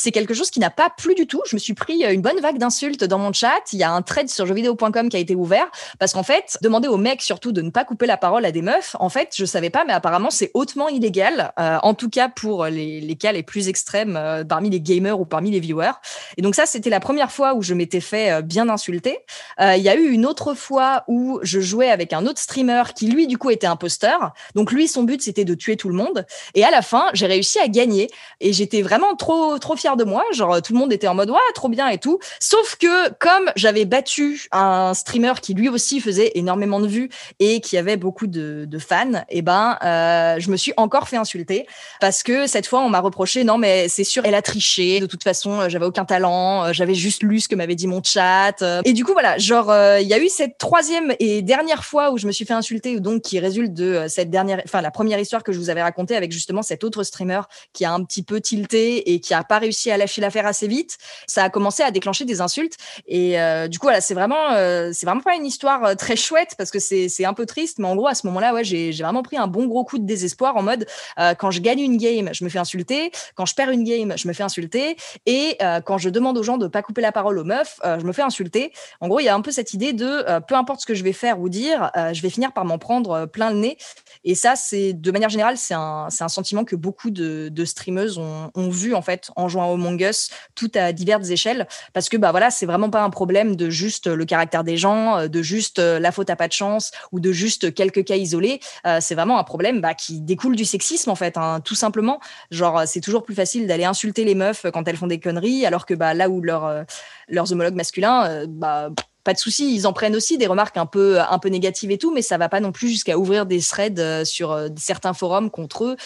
c'est 0.00 0.12
quelque 0.12 0.34
chose 0.34 0.50
qui 0.50 0.60
n'a 0.60 0.70
pas 0.70 0.90
plu 0.90 1.14
du 1.14 1.26
tout. 1.26 1.42
Je 1.46 1.54
me 1.54 1.58
suis 1.58 1.74
pris 1.74 2.04
une 2.04 2.22
bonne 2.22 2.40
vague 2.40 2.58
d'insultes 2.58 3.04
dans 3.04 3.18
mon 3.18 3.32
chat. 3.32 3.60
Il 3.72 3.78
y 3.78 3.82
a 3.82 3.92
un 3.92 4.02
thread 4.02 4.28
sur 4.28 4.46
jeuxvideo.com 4.46 5.08
qui 5.08 5.16
a 5.16 5.20
été 5.20 5.34
ouvert 5.34 5.70
parce 5.98 6.12
qu'en 6.12 6.22
fait, 6.22 6.58
demander 6.62 6.88
aux 6.90 6.96
mecs 6.96 7.22
surtout 7.22 7.52
de 7.52 7.62
ne 7.62 7.70
pas 7.70 7.84
couper 7.84 8.06
la 8.06 8.16
parole 8.16 8.44
à 8.44 8.52
des 8.52 8.62
meufs, 8.62 8.96
en 8.98 9.08
fait, 9.08 9.32
je 9.36 9.44
savais 9.44 9.70
pas, 9.70 9.84
mais 9.84 9.92
apparemment 9.92 10.30
c'est 10.30 10.50
hautement 10.54 10.88
illégal, 10.88 11.52
euh, 11.58 11.78
en 11.82 11.94
tout 11.94 12.10
cas 12.10 12.28
pour 12.28 12.66
les, 12.66 13.16
cas 13.18 13.32
les 13.32 13.42
plus 13.42 13.68
extrêmes 13.68 14.16
euh, 14.16 14.44
parmi 14.44 14.70
les 14.70 14.80
gamers 14.80 15.20
ou 15.20 15.24
parmi 15.24 15.50
les 15.50 15.60
viewers. 15.60 15.92
Et 16.36 16.42
donc 16.42 16.54
ça, 16.54 16.66
c'était 16.66 16.90
la 16.90 17.00
première 17.00 17.30
fois 17.30 17.54
où 17.54 17.62
je 17.62 17.74
m'étais 17.74 18.00
fait 18.00 18.32
euh, 18.32 18.42
bien 18.42 18.68
insulter. 18.68 19.18
Il 19.60 19.82
y 19.82 19.88
a 19.88 19.94
eu 19.94 20.10
une 20.10 20.26
autre 20.26 20.54
fois 20.54 21.04
où 21.06 21.38
je 21.42 21.60
jouais 21.60 21.90
avec 21.90 22.12
un 22.12 22.26
autre 22.26 22.38
streamer 22.38 22.82
qui 22.94 23.08
lui 23.08 23.26
du 23.26 23.36
coup 23.38 23.50
était 23.50 23.66
imposteur. 23.66 24.32
Donc 24.54 24.72
lui, 24.72 24.88
son 24.88 25.02
but 25.02 25.22
c'était 25.22 25.44
de 25.44 25.54
tuer 25.54 25.76
tout 25.76 25.88
le 25.88 25.94
monde. 25.94 26.26
Et 26.54 26.64
à 26.64 26.70
la 26.70 26.82
fin, 26.82 27.06
j'ai 27.12 27.26
réussi 27.26 27.58
à 27.58 27.68
gagner 27.68 28.08
et 28.40 28.52
j'étais 28.52 28.82
vraiment 28.82 29.14
trop 29.16 29.58
trop 29.58 29.76
fière 29.76 29.96
de 29.96 30.04
moi. 30.04 30.24
Genre 30.32 30.62
tout 30.62 30.72
le 30.72 30.78
monde 30.78 30.92
était 30.92 31.08
en 31.08 31.14
mode 31.14 31.30
ouais 31.30 31.38
trop 31.54 31.68
bien 31.68 31.88
et 31.88 31.98
tout. 31.98 32.18
Sauf 32.40 32.76
que 32.76 33.10
comme 33.18 33.50
j'avais 33.54 33.84
battu 33.84 34.48
un 34.50 34.94
streamer 34.94 35.34
qui 35.42 35.54
lui 35.54 35.68
aussi 35.68 36.00
faisait 36.00 36.32
énormément 36.34 36.79
de 36.80 36.88
vues 36.88 37.10
et 37.38 37.60
qui 37.60 37.76
avait 37.76 37.96
beaucoup 37.96 38.26
de, 38.26 38.68
fans, 38.78 39.24
eh 39.28 39.42
ben 39.42 39.76
euh, 39.84 40.36
je 40.38 40.50
me 40.50 40.56
suis 40.56 40.72
encore 40.76 41.08
fait 41.08 41.16
insulter 41.16 41.66
parce 42.00 42.22
que 42.22 42.46
cette 42.46 42.66
fois 42.66 42.80
on 42.80 42.88
m'a 42.88 43.00
reproché 43.00 43.44
non 43.44 43.58
mais 43.58 43.88
c'est 43.88 44.04
sûr 44.04 44.24
elle 44.24 44.34
a 44.34 44.42
triché. 44.42 45.00
De 45.00 45.06
toute 45.06 45.22
façon 45.22 45.68
j'avais 45.68 45.84
aucun 45.84 46.04
talent, 46.04 46.64
euh, 46.64 46.72
j'avais 46.72 46.94
juste 46.94 47.22
lu 47.22 47.40
ce 47.40 47.48
que 47.48 47.54
m'avait 47.54 47.74
dit 47.74 47.86
mon 47.86 48.02
chat. 48.02 48.62
Euh. 48.62 48.80
Et 48.84 48.92
du 48.92 49.04
coup 49.04 49.12
voilà 49.12 49.38
genre 49.38 49.72
il 50.00 50.06
y 50.06 50.14
a 50.14 50.18
eu 50.18 50.28
cette 50.28 50.58
troisième 50.58 51.14
et 51.18 51.42
dernière 51.42 51.84
fois 51.84 52.10
où 52.10 52.18
je 52.18 52.26
me 52.26 52.32
suis 52.32 52.44
fait 52.44 52.54
insulter 52.54 52.98
donc 53.00 53.22
qui 53.22 53.38
résulte 53.38 53.74
de 53.74 54.06
cette 54.08 54.30
dernière, 54.30 54.62
enfin 54.64 54.80
la 54.80 54.90
première 54.90 55.18
histoire 55.18 55.42
que 55.42 55.52
je 55.52 55.58
vous 55.58 55.70
avais 55.70 55.82
racontée 55.82 56.16
avec 56.16 56.32
justement 56.32 56.62
cet 56.62 56.84
autre 56.84 57.02
streamer 57.02 57.42
qui 57.72 57.84
a 57.84 57.92
un 57.92 58.02
petit 58.04 58.22
peu 58.22 58.40
tilté 58.40 59.12
et 59.12 59.20
qui 59.20 59.34
a 59.34 59.44
pas 59.44 59.58
réussi 59.58 59.90
à 59.90 59.98
lâcher 59.98 60.20
l'affaire 60.20 60.46
assez 60.46 60.68
vite. 60.68 60.96
Ça 61.26 61.44
a 61.44 61.50
commencé 61.50 61.82
à 61.82 61.90
déclencher 61.90 62.24
des 62.24 62.40
insultes 62.40 62.76
et 63.06 63.36
du 63.68 63.78
coup 63.78 63.86
voilà 63.86 64.00
c'est 64.00 64.14
vraiment 64.14 64.50
c'est 64.92 65.06
vraiment 65.06 65.20
pas 65.20 65.34
une 65.34 65.46
histoire 65.46 65.96
très 65.96 66.16
chouette 66.16 66.54
parce 66.60 66.70
que 66.70 66.78
c'est 66.78 67.24
un 67.24 67.32
peu 67.32 67.46
triste, 67.46 67.78
mais 67.78 67.88
en 67.88 67.96
gros, 67.96 68.06
à 68.06 68.14
ce 68.14 68.26
moment-là, 68.26 68.62
j'ai 68.62 68.92
vraiment 68.92 69.22
pris 69.22 69.38
un 69.38 69.46
bon 69.46 69.66
gros 69.66 69.82
coup 69.82 69.98
de 69.98 70.04
désespoir 70.04 70.58
en 70.58 70.62
mode 70.62 70.86
euh, 71.18 71.32
quand 71.32 71.50
je 71.50 71.62
gagne 71.62 71.80
une 71.80 71.96
game, 71.96 72.28
je 72.34 72.44
me 72.44 72.50
fais 72.50 72.58
insulter, 72.58 73.12
quand 73.34 73.46
je 73.46 73.54
perds 73.54 73.70
une 73.70 73.82
game, 73.82 74.12
je 74.14 74.28
me 74.28 74.34
fais 74.34 74.42
insulter, 74.42 74.98
et 75.24 75.56
euh, 75.62 75.80
quand 75.80 75.96
je 75.96 76.10
demande 76.10 76.36
aux 76.36 76.42
gens 76.42 76.58
de 76.58 76.66
pas 76.66 76.82
couper 76.82 77.00
la 77.00 77.12
parole 77.12 77.38
aux 77.38 77.44
meufs, 77.44 77.80
euh, 77.86 77.98
je 77.98 78.04
me 78.04 78.12
fais 78.12 78.20
insulter. 78.20 78.74
En 79.00 79.08
gros, 79.08 79.20
il 79.20 79.24
y 79.24 79.30
a 79.30 79.34
un 79.34 79.40
peu 79.40 79.52
cette 79.52 79.72
idée 79.72 79.94
de 79.94 80.40
peu 80.46 80.54
importe 80.54 80.82
ce 80.82 80.86
que 80.86 80.94
je 80.94 81.02
vais 81.02 81.14
faire 81.14 81.40
ou 81.40 81.48
dire, 81.48 81.90
je 82.12 82.20
vais 82.20 82.28
finir 82.28 82.52
par 82.52 82.66
m'en 82.66 82.76
prendre 82.76 83.24
plein 83.24 83.50
le 83.50 83.56
nez. 83.56 83.78
Et 84.24 84.34
ça, 84.34 84.54
c'est 84.54 84.92
de 84.92 85.10
manière 85.10 85.30
générale, 85.30 85.56
c'est 85.56 85.74
un, 85.74 86.08
sentiment 86.10 86.64
que 86.64 86.76
beaucoup 86.76 87.10
de, 87.10 87.48
de 87.50 87.64
streameuses 87.64 88.18
ont, 88.18 88.68
vu 88.68 88.94
en 88.94 89.02
fait 89.02 89.30
en 89.36 89.48
jouant 89.48 89.70
au 89.70 89.74
Among 89.74 90.00
Us, 90.02 90.28
tout 90.54 90.70
à 90.74 90.92
diverses 90.92 91.30
échelles, 91.30 91.66
parce 91.94 92.10
que 92.10 92.18
bah 92.18 92.30
voilà, 92.30 92.50
c'est 92.50 92.66
vraiment 92.66 92.90
pas 92.90 93.02
un 93.02 93.10
problème 93.10 93.56
de 93.56 93.70
juste 93.70 94.06
le 94.06 94.24
caractère 94.26 94.64
des 94.64 94.76
gens, 94.76 95.26
de 95.26 95.42
juste 95.42 95.78
la 95.78 96.12
faute 96.12 96.28
à 96.28 96.36
pas 96.36 96.48
de 96.50 96.54
chance 96.54 96.90
ou 97.12 97.20
de 97.20 97.32
juste 97.32 97.72
quelques 97.72 98.04
cas 98.04 98.16
isolés. 98.16 98.60
Euh, 98.86 98.98
c'est 99.00 99.14
vraiment 99.14 99.38
un 99.38 99.44
problème 99.44 99.80
bah, 99.80 99.94
qui 99.94 100.20
découle 100.20 100.56
du 100.56 100.66
sexisme 100.66 101.10
en 101.10 101.14
fait, 101.14 101.38
hein, 101.38 101.60
tout 101.64 101.74
simplement. 101.74 102.20
Genre, 102.50 102.82
c'est 102.86 103.00
toujours 103.00 103.22
plus 103.22 103.34
facile 103.34 103.66
d'aller 103.66 103.84
insulter 103.84 104.24
les 104.24 104.34
meufs 104.34 104.66
quand 104.72 104.86
elles 104.86 104.96
font 104.96 105.06
des 105.06 105.20
conneries, 105.20 105.64
alors 105.64 105.86
que 105.86 105.94
bah, 105.94 106.12
là 106.12 106.28
où 106.28 106.42
leur, 106.42 106.66
euh, 106.66 106.82
leurs 107.28 107.52
homologues 107.52 107.74
masculins, 107.74 108.26
euh, 108.26 108.46
bah, 108.48 108.90
pas 109.24 109.32
de 109.32 109.38
souci, 109.38 109.74
ils 109.74 109.86
en 109.86 109.92
prennent 109.92 110.16
aussi 110.16 110.38
des 110.38 110.46
remarques 110.46 110.78
un 110.78 110.86
peu 110.86 111.20
un 111.20 111.38
peu 111.38 111.50
négatives 111.50 111.90
et 111.90 111.98
tout, 111.98 112.12
mais 112.12 112.22
ça 112.22 112.38
va 112.38 112.48
pas 112.48 112.60
non 112.60 112.72
plus 112.72 112.88
jusqu'à 112.88 113.18
ouvrir 113.18 113.44
des 113.44 113.60
threads 113.60 114.24
sur 114.24 114.58
certains 114.76 115.12
forums 115.12 115.50
contre 115.50 115.84
eux 115.84 115.96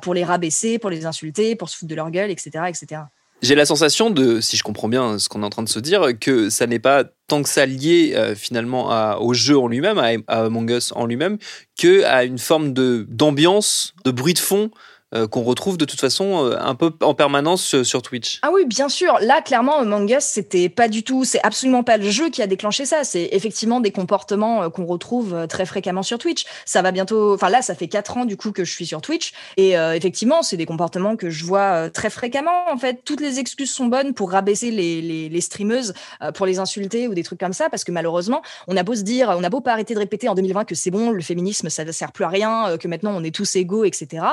pour 0.00 0.14
les 0.14 0.24
rabaisser, 0.24 0.78
pour 0.78 0.88
les 0.88 1.04
insulter, 1.04 1.54
pour 1.54 1.68
se 1.68 1.76
foutre 1.76 1.90
de 1.90 1.94
leur 1.94 2.10
gueule, 2.10 2.30
etc., 2.30 2.64
etc. 2.68 3.02
J'ai 3.42 3.56
la 3.56 3.66
sensation 3.66 4.10
de, 4.10 4.40
si 4.40 4.56
je 4.56 4.62
comprends 4.62 4.88
bien 4.88 5.18
ce 5.18 5.28
qu'on 5.28 5.42
est 5.42 5.46
en 5.46 5.50
train 5.50 5.64
de 5.64 5.68
se 5.68 5.80
dire, 5.80 6.12
que 6.20 6.48
ça 6.48 6.68
n'est 6.68 6.78
pas 6.78 7.04
tant 7.26 7.42
que 7.42 7.48
ça 7.48 7.66
lié 7.66 8.12
euh, 8.14 8.36
finalement 8.36 9.18
au 9.20 9.34
jeu 9.34 9.58
en 9.58 9.66
lui-même, 9.66 9.98
à, 9.98 10.10
à, 10.28 10.44
Among 10.44 10.70
Us 10.70 10.92
en 10.94 11.06
lui-même, 11.06 11.38
que 11.76 12.04
à 12.04 12.22
une 12.22 12.38
forme 12.38 12.72
de 12.72 13.04
d'ambiance, 13.08 13.94
de 14.04 14.12
bruit 14.12 14.34
de 14.34 14.38
fond 14.38 14.70
euh, 15.14 15.28
qu'on 15.28 15.42
retrouve 15.42 15.76
de 15.76 15.84
toute 15.84 16.00
façon 16.00 16.46
euh, 16.46 16.56
un 16.58 16.74
peu 16.74 16.90
en 17.02 17.12
permanence 17.12 17.82
sur 17.82 18.00
Twitch. 18.00 18.38
Ah 18.40 18.50
oui, 18.52 18.64
bien 18.64 18.88
sûr. 18.88 19.18
Là, 19.20 19.42
clairement, 19.42 19.78
Among 19.78 20.10
Us, 20.10 20.24
c'était 20.24 20.70
pas 20.70 20.88
du 20.88 21.02
tout, 21.02 21.24
c'est 21.24 21.40
absolument 21.44 21.82
pas 21.82 21.98
le 21.98 22.10
jeu 22.10 22.30
qui 22.30 22.40
a 22.40 22.46
déclenché 22.46 22.86
ça. 22.86 23.04
C'est 23.04 23.28
effectivement 23.32 23.80
des 23.80 23.90
comportements 23.90 24.62
euh, 24.62 24.68
qu'on 24.70 24.86
retrouve 24.86 25.46
très 25.48 25.66
fréquemment 25.66 26.02
sur 26.02 26.16
Twitch. 26.16 26.46
Ça 26.64 26.80
va 26.80 26.92
bientôt, 26.92 27.34
enfin 27.34 27.50
là, 27.50 27.60
ça 27.60 27.74
fait 27.74 27.88
quatre 27.88 28.16
ans 28.16 28.24
du 28.24 28.38
coup 28.38 28.52
que 28.52 28.64
je 28.64 28.72
suis 28.72 28.86
sur 28.86 29.02
Twitch 29.02 29.32
et 29.56 29.72
effectivement, 29.72 30.42
c'est 30.42 30.56
des 30.56 30.66
comportements 30.66 31.16
que 31.16 31.30
je 31.30 31.44
vois 31.44 31.90
très 31.90 32.10
fréquemment. 32.10 32.70
En 32.70 32.76
fait, 32.78 33.02
toutes 33.04 33.20
les 33.20 33.38
excuses 33.38 33.70
sont 33.70 33.86
bonnes 33.86 34.14
pour 34.14 34.30
rabaisser 34.30 34.70
les, 34.70 35.28
les, 35.28 35.40
streameuses, 35.40 35.94
pour 36.34 36.46
les 36.46 36.58
insulter 36.58 37.08
ou 37.08 37.14
des 37.14 37.22
trucs 37.22 37.40
comme 37.40 37.52
ça, 37.52 37.68
parce 37.68 37.84
que 37.84 37.92
malheureusement, 37.92 38.42
on 38.68 38.76
a 38.76 38.82
beau 38.82 38.94
se 38.94 39.02
dire, 39.02 39.34
on 39.36 39.44
a 39.44 39.50
beau 39.50 39.60
pas 39.60 39.72
arrêter 39.72 39.94
de 39.94 39.98
répéter 39.98 40.28
en 40.28 40.34
2020 40.34 40.64
que 40.64 40.74
c'est 40.74 40.90
bon, 40.90 41.10
le 41.10 41.22
féminisme, 41.22 41.68
ça 41.68 41.84
ne 41.84 41.92
sert 41.92 42.12
plus 42.12 42.24
à 42.24 42.28
rien, 42.28 42.76
que 42.78 42.88
maintenant 42.88 43.12
on 43.14 43.24
est 43.24 43.34
tous 43.34 43.56
égaux, 43.56 43.84
etc. 43.84 44.24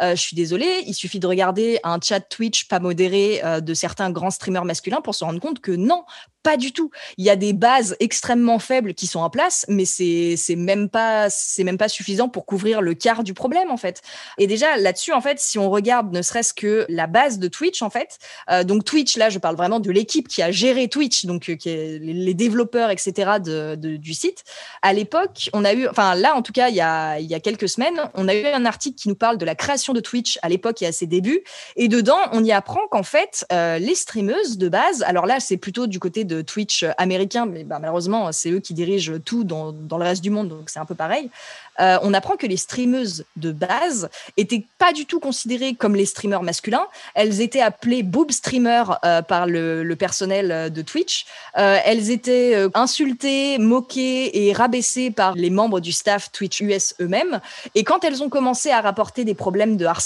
je 0.00 0.25
suis 0.26 0.36
désolée, 0.36 0.84
il 0.86 0.94
suffit 0.94 1.20
de 1.20 1.26
regarder 1.26 1.78
un 1.84 1.98
chat 2.02 2.20
Twitch 2.20 2.68
pas 2.68 2.80
modéré 2.80 3.40
euh, 3.44 3.60
de 3.60 3.74
certains 3.74 4.10
grands 4.10 4.30
streamers 4.30 4.64
masculins 4.64 5.00
pour 5.00 5.14
se 5.14 5.24
rendre 5.24 5.40
compte 5.40 5.60
que 5.60 5.72
non, 5.72 6.04
pas 6.46 6.56
du 6.56 6.72
tout. 6.72 6.92
Il 7.16 7.24
y 7.24 7.30
a 7.30 7.34
des 7.34 7.52
bases 7.52 7.96
extrêmement 7.98 8.60
faibles 8.60 8.94
qui 8.94 9.08
sont 9.08 9.18
en 9.18 9.30
place, 9.30 9.66
mais 9.68 9.84
c'est 9.84 10.36
même 10.54 10.88
pas 10.88 11.28
c'est 11.28 11.64
même 11.64 11.76
pas 11.76 11.88
suffisant 11.88 12.28
pour 12.28 12.46
couvrir 12.46 12.80
le 12.82 12.94
quart 12.94 13.24
du 13.24 13.34
problème 13.34 13.72
en 13.72 13.76
fait. 13.76 14.00
Et 14.38 14.46
déjà 14.46 14.76
là-dessus 14.76 15.12
en 15.12 15.20
fait, 15.20 15.40
si 15.40 15.58
on 15.58 15.68
regarde 15.70 16.14
ne 16.14 16.22
serait-ce 16.22 16.54
que 16.54 16.86
la 16.88 17.08
base 17.08 17.40
de 17.40 17.48
Twitch 17.48 17.82
en 17.82 17.90
fait, 17.90 18.18
euh, 18.48 18.62
donc 18.62 18.84
Twitch 18.84 19.16
là, 19.16 19.28
je 19.28 19.40
parle 19.40 19.56
vraiment 19.56 19.80
de 19.80 19.90
l'équipe 19.90 20.28
qui 20.28 20.40
a 20.40 20.52
géré 20.52 20.86
Twitch, 20.86 21.24
donc 21.24 21.48
euh, 21.48 21.56
qui 21.56 21.68
est 21.68 21.98
les 21.98 22.34
développeurs 22.34 22.90
etc 22.90 23.40
de, 23.44 23.74
du 23.74 24.14
site. 24.14 24.44
À 24.82 24.92
l'époque, 24.92 25.50
on 25.52 25.64
a 25.64 25.74
eu, 25.74 25.88
enfin 25.88 26.14
là 26.14 26.36
en 26.36 26.42
tout 26.42 26.52
cas 26.52 26.68
il 26.68 26.76
y 26.76 26.80
a 26.80 27.18
il 27.18 27.26
y 27.26 27.34
a 27.34 27.40
quelques 27.40 27.68
semaines, 27.68 28.08
on 28.14 28.28
a 28.28 28.34
eu 28.36 28.46
un 28.46 28.66
article 28.66 28.94
qui 28.94 29.08
nous 29.08 29.16
parle 29.16 29.36
de 29.36 29.44
la 29.44 29.56
création 29.56 29.94
de 29.94 30.00
Twitch 30.00 30.15
à 30.42 30.48
l'époque 30.48 30.82
et 30.82 30.86
à 30.86 30.92
ses 30.92 31.06
débuts, 31.06 31.42
et 31.76 31.88
dedans 31.88 32.18
on 32.32 32.44
y 32.44 32.52
apprend 32.52 32.86
qu'en 32.90 33.02
fait 33.02 33.46
euh, 33.52 33.78
les 33.78 33.94
streameuses 33.94 34.58
de 34.58 34.68
base, 34.68 35.02
alors 35.02 35.26
là 35.26 35.40
c'est 35.40 35.56
plutôt 35.56 35.86
du 35.86 35.98
côté 35.98 36.24
de 36.24 36.42
Twitch 36.42 36.84
américain, 36.98 37.46
mais 37.46 37.64
bah, 37.64 37.78
malheureusement, 37.80 38.32
c'est 38.32 38.50
eux 38.50 38.60
qui 38.60 38.74
dirigent 38.74 39.18
tout 39.24 39.44
dans, 39.44 39.72
le 39.72 40.04
reste 40.04 40.22
du 40.22 40.30
monde, 40.30 40.48
donc 40.48 40.68
c'est 40.70 40.78
un 40.78 40.84
peu 40.84 40.94
pareil. 40.94 41.30
Euh, 41.78 41.98
on 42.02 42.14
apprend 42.14 42.36
que 42.36 42.46
les 42.46 42.56
streameuses 42.56 43.24
de 43.36 43.52
base 43.52 44.08
étaient 44.36 44.64
pas 44.78 44.92
du 44.92 45.04
tout 45.04 45.20
considérées 45.20 45.74
comme 45.74 45.94
les 45.94 46.06
streamers 46.06 46.42
masculins. 46.42 46.86
Elles 47.14 47.40
étaient 47.42 47.60
appelées 47.60 48.02
boob 48.02 48.30
streamers 48.30 48.98
euh, 49.04 49.20
par 49.20 49.46
le, 49.46 49.84
le, 49.84 49.96
personnel 49.96 50.72
de 50.72 50.82
Twitch. 50.82 51.26
elles 51.54 52.10
étaient 52.10 52.66
insultées, 52.74 53.58
moquées 53.58 54.46
et 54.46 54.52
rabaissées 54.52 55.10
par 55.10 55.34
les 55.34 55.50
membres 55.50 55.80
du 55.80 55.92
staff 55.92 56.30
Twitch 56.32 56.60
US 56.60 56.94
eux-mêmes. 57.00 57.40
Et 57.74 57.84
quand 57.84 58.04
elles 58.04 58.22
ont 58.22 58.28
commencé 58.28 58.70
à 58.70 58.80
rapporter 58.80 59.24
des 59.24 59.34
problèmes 59.34 59.76
de 59.76 59.86
harcèlement, 59.86 60.05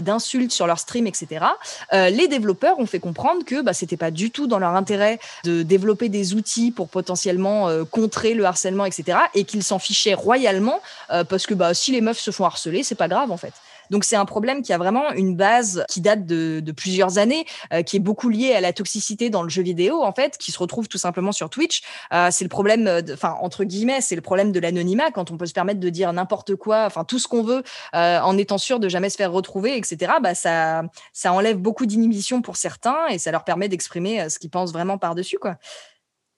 d'insultes 0.00 0.52
sur 0.52 0.66
leur 0.66 0.78
stream, 0.78 1.06
etc., 1.06 1.46
les 1.92 2.28
développeurs 2.28 2.78
ont 2.78 2.86
fait 2.86 3.00
comprendre 3.00 3.44
que 3.44 3.62
bah, 3.62 3.72
c'était 3.72 3.96
pas 3.96 4.10
du 4.10 4.30
tout 4.30 4.46
dans 4.46 4.58
leur 4.58 4.74
intérêt 4.74 5.18
de 5.44 5.62
développer 5.62 6.08
des 6.08 6.34
outils 6.34 6.70
pour 6.70 6.88
potentiellement 6.88 7.68
contrer 7.90 8.34
le 8.34 8.44
harcèlement, 8.44 8.84
etc., 8.84 9.18
et 9.34 9.44
qu'ils 9.44 9.62
s'en 9.62 9.78
fichaient 9.78 10.14
royalement 10.14 10.80
euh, 11.10 11.24
parce 11.24 11.46
que 11.46 11.54
bah, 11.54 11.74
si 11.74 11.92
les 11.92 12.00
meufs 12.00 12.18
se 12.18 12.30
font 12.30 12.44
harceler, 12.44 12.82
c'est 12.82 12.94
pas 12.94 13.08
grave 13.08 13.30
en 13.30 13.36
fait. 13.36 13.52
Donc 13.90 14.04
c'est 14.04 14.16
un 14.16 14.24
problème 14.24 14.62
qui 14.62 14.72
a 14.72 14.78
vraiment 14.78 15.10
une 15.12 15.36
base 15.36 15.84
qui 15.88 16.00
date 16.00 16.26
de, 16.26 16.60
de 16.60 16.72
plusieurs 16.72 17.18
années, 17.18 17.44
euh, 17.72 17.82
qui 17.82 17.96
est 17.96 18.00
beaucoup 18.00 18.28
lié 18.28 18.54
à 18.54 18.60
la 18.60 18.72
toxicité 18.72 19.30
dans 19.30 19.42
le 19.42 19.48
jeu 19.48 19.62
vidéo 19.62 20.02
en 20.02 20.12
fait, 20.12 20.38
qui 20.38 20.52
se 20.52 20.58
retrouve 20.58 20.88
tout 20.88 20.98
simplement 20.98 21.32
sur 21.32 21.50
Twitch. 21.50 21.82
Euh, 22.12 22.28
c'est 22.30 22.44
le 22.44 22.48
problème, 22.48 23.02
enfin 23.12 23.36
entre 23.40 23.64
guillemets, 23.64 24.00
c'est 24.00 24.16
le 24.16 24.22
problème 24.22 24.52
de 24.52 24.60
l'anonymat 24.60 25.10
quand 25.10 25.30
on 25.30 25.36
peut 25.36 25.46
se 25.46 25.52
permettre 25.52 25.80
de 25.80 25.88
dire 25.88 26.12
n'importe 26.12 26.56
quoi, 26.56 26.84
enfin 26.86 27.04
tout 27.04 27.18
ce 27.18 27.28
qu'on 27.28 27.42
veut, 27.42 27.62
en 27.92 28.38
étant 28.38 28.58
sûr 28.58 28.80
de 28.80 28.88
jamais 28.88 29.10
se 29.10 29.16
faire 29.16 29.32
retrouver, 29.32 29.76
etc. 29.76 30.12
Bah 30.22 30.34
ça, 30.34 30.82
ça 31.12 31.32
enlève 31.32 31.56
beaucoup 31.56 31.86
d'inhibition 31.86 32.42
pour 32.42 32.56
certains 32.56 33.06
et 33.08 33.18
ça 33.18 33.30
leur 33.30 33.44
permet 33.44 33.68
d'exprimer 33.68 34.28
ce 34.28 34.38
qu'ils 34.38 34.50
pensent 34.50 34.72
vraiment 34.72 34.98
par 34.98 35.14
dessus 35.14 35.38
quoi. 35.38 35.56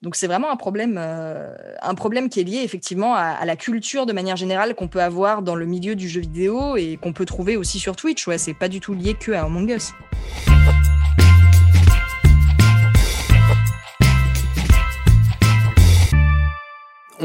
Donc 0.03 0.15
c'est 0.15 0.27
vraiment 0.27 0.51
un 0.51 0.57
problème, 0.57 0.97
euh, 0.99 1.55
un 1.81 1.95
problème 1.95 2.29
qui 2.29 2.41
est 2.41 2.45
lié 2.45 2.59
effectivement 2.59 3.15
à, 3.15 3.45
la 3.45 3.57
culture 3.57 4.05
de 4.05 4.13
manière 4.13 4.37
générale 4.37 4.75
qu'on 4.75 4.89
peut 4.89 5.03
avoir 5.03 5.43
dans 5.43 5.55
le 5.55 5.65
milieu 5.65 5.95
du 5.97 6.09
jeu 6.09 6.21
vidéo 6.21 6.77
et 6.77 6.99
qu'on 7.01 7.13
peut 7.13 7.25
trouver 7.25 7.57
aussi 7.57 7.79
sur 7.79 7.97
Twitch. 7.97 8.27
Ouais, 8.29 8.39
c'est 8.39 8.55
pas 8.55 8.69
du 8.69 8.81
tout 8.81 8.93
lié 8.93 9.15
que 9.15 9.33
à 9.33 9.45
Among 9.45 9.71
Us. 9.71 9.93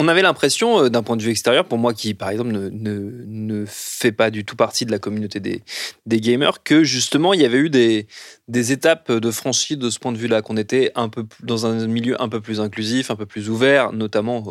On 0.03 0.07
avait 0.07 0.23
l'impression, 0.23 0.89
d'un 0.89 1.03
point 1.03 1.15
de 1.15 1.21
vue 1.21 1.29
extérieur, 1.29 1.65
pour 1.65 1.77
moi 1.77 1.93
qui, 1.93 2.15
par 2.15 2.31
exemple, 2.31 2.49
ne, 2.49 2.69
ne, 2.71 3.23
ne 3.27 3.65
fait 3.67 4.11
pas 4.11 4.31
du 4.31 4.43
tout 4.43 4.55
partie 4.55 4.87
de 4.87 4.91
la 4.91 4.97
communauté 4.97 5.39
des, 5.39 5.61
des 6.07 6.19
gamers, 6.19 6.63
que 6.63 6.83
justement, 6.83 7.35
il 7.35 7.41
y 7.41 7.45
avait 7.45 7.59
eu 7.59 7.69
des, 7.69 8.07
des 8.47 8.71
étapes 8.71 9.11
de 9.11 9.29
franchie 9.29 9.77
de 9.77 9.91
ce 9.91 9.99
point 9.99 10.11
de 10.11 10.17
vue-là, 10.17 10.41
qu'on 10.41 10.57
était 10.57 10.91
un 10.95 11.07
peu 11.07 11.27
dans 11.43 11.67
un 11.67 11.85
milieu 11.85 12.19
un 12.19 12.29
peu 12.29 12.41
plus 12.41 12.59
inclusif, 12.59 13.11
un 13.11 13.15
peu 13.15 13.27
plus 13.27 13.47
ouvert, 13.47 13.93
notamment 13.93 14.43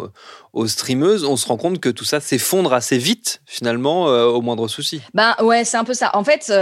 aux 0.52 0.69
streameuses. 0.69 1.25
On 1.25 1.35
se 1.35 1.49
rend 1.49 1.57
compte 1.57 1.80
que 1.80 1.88
tout 1.88 2.04
ça 2.04 2.21
s'effondre 2.21 2.73
assez 2.73 2.97
vite, 2.99 3.42
finalement, 3.45 4.04
au 4.04 4.42
moindre 4.42 4.69
souci. 4.69 5.02
Ben 5.14 5.35
ouais, 5.42 5.64
c'est 5.64 5.78
un 5.78 5.85
peu 5.85 5.95
ça. 5.95 6.12
En 6.14 6.23
fait, 6.23 6.52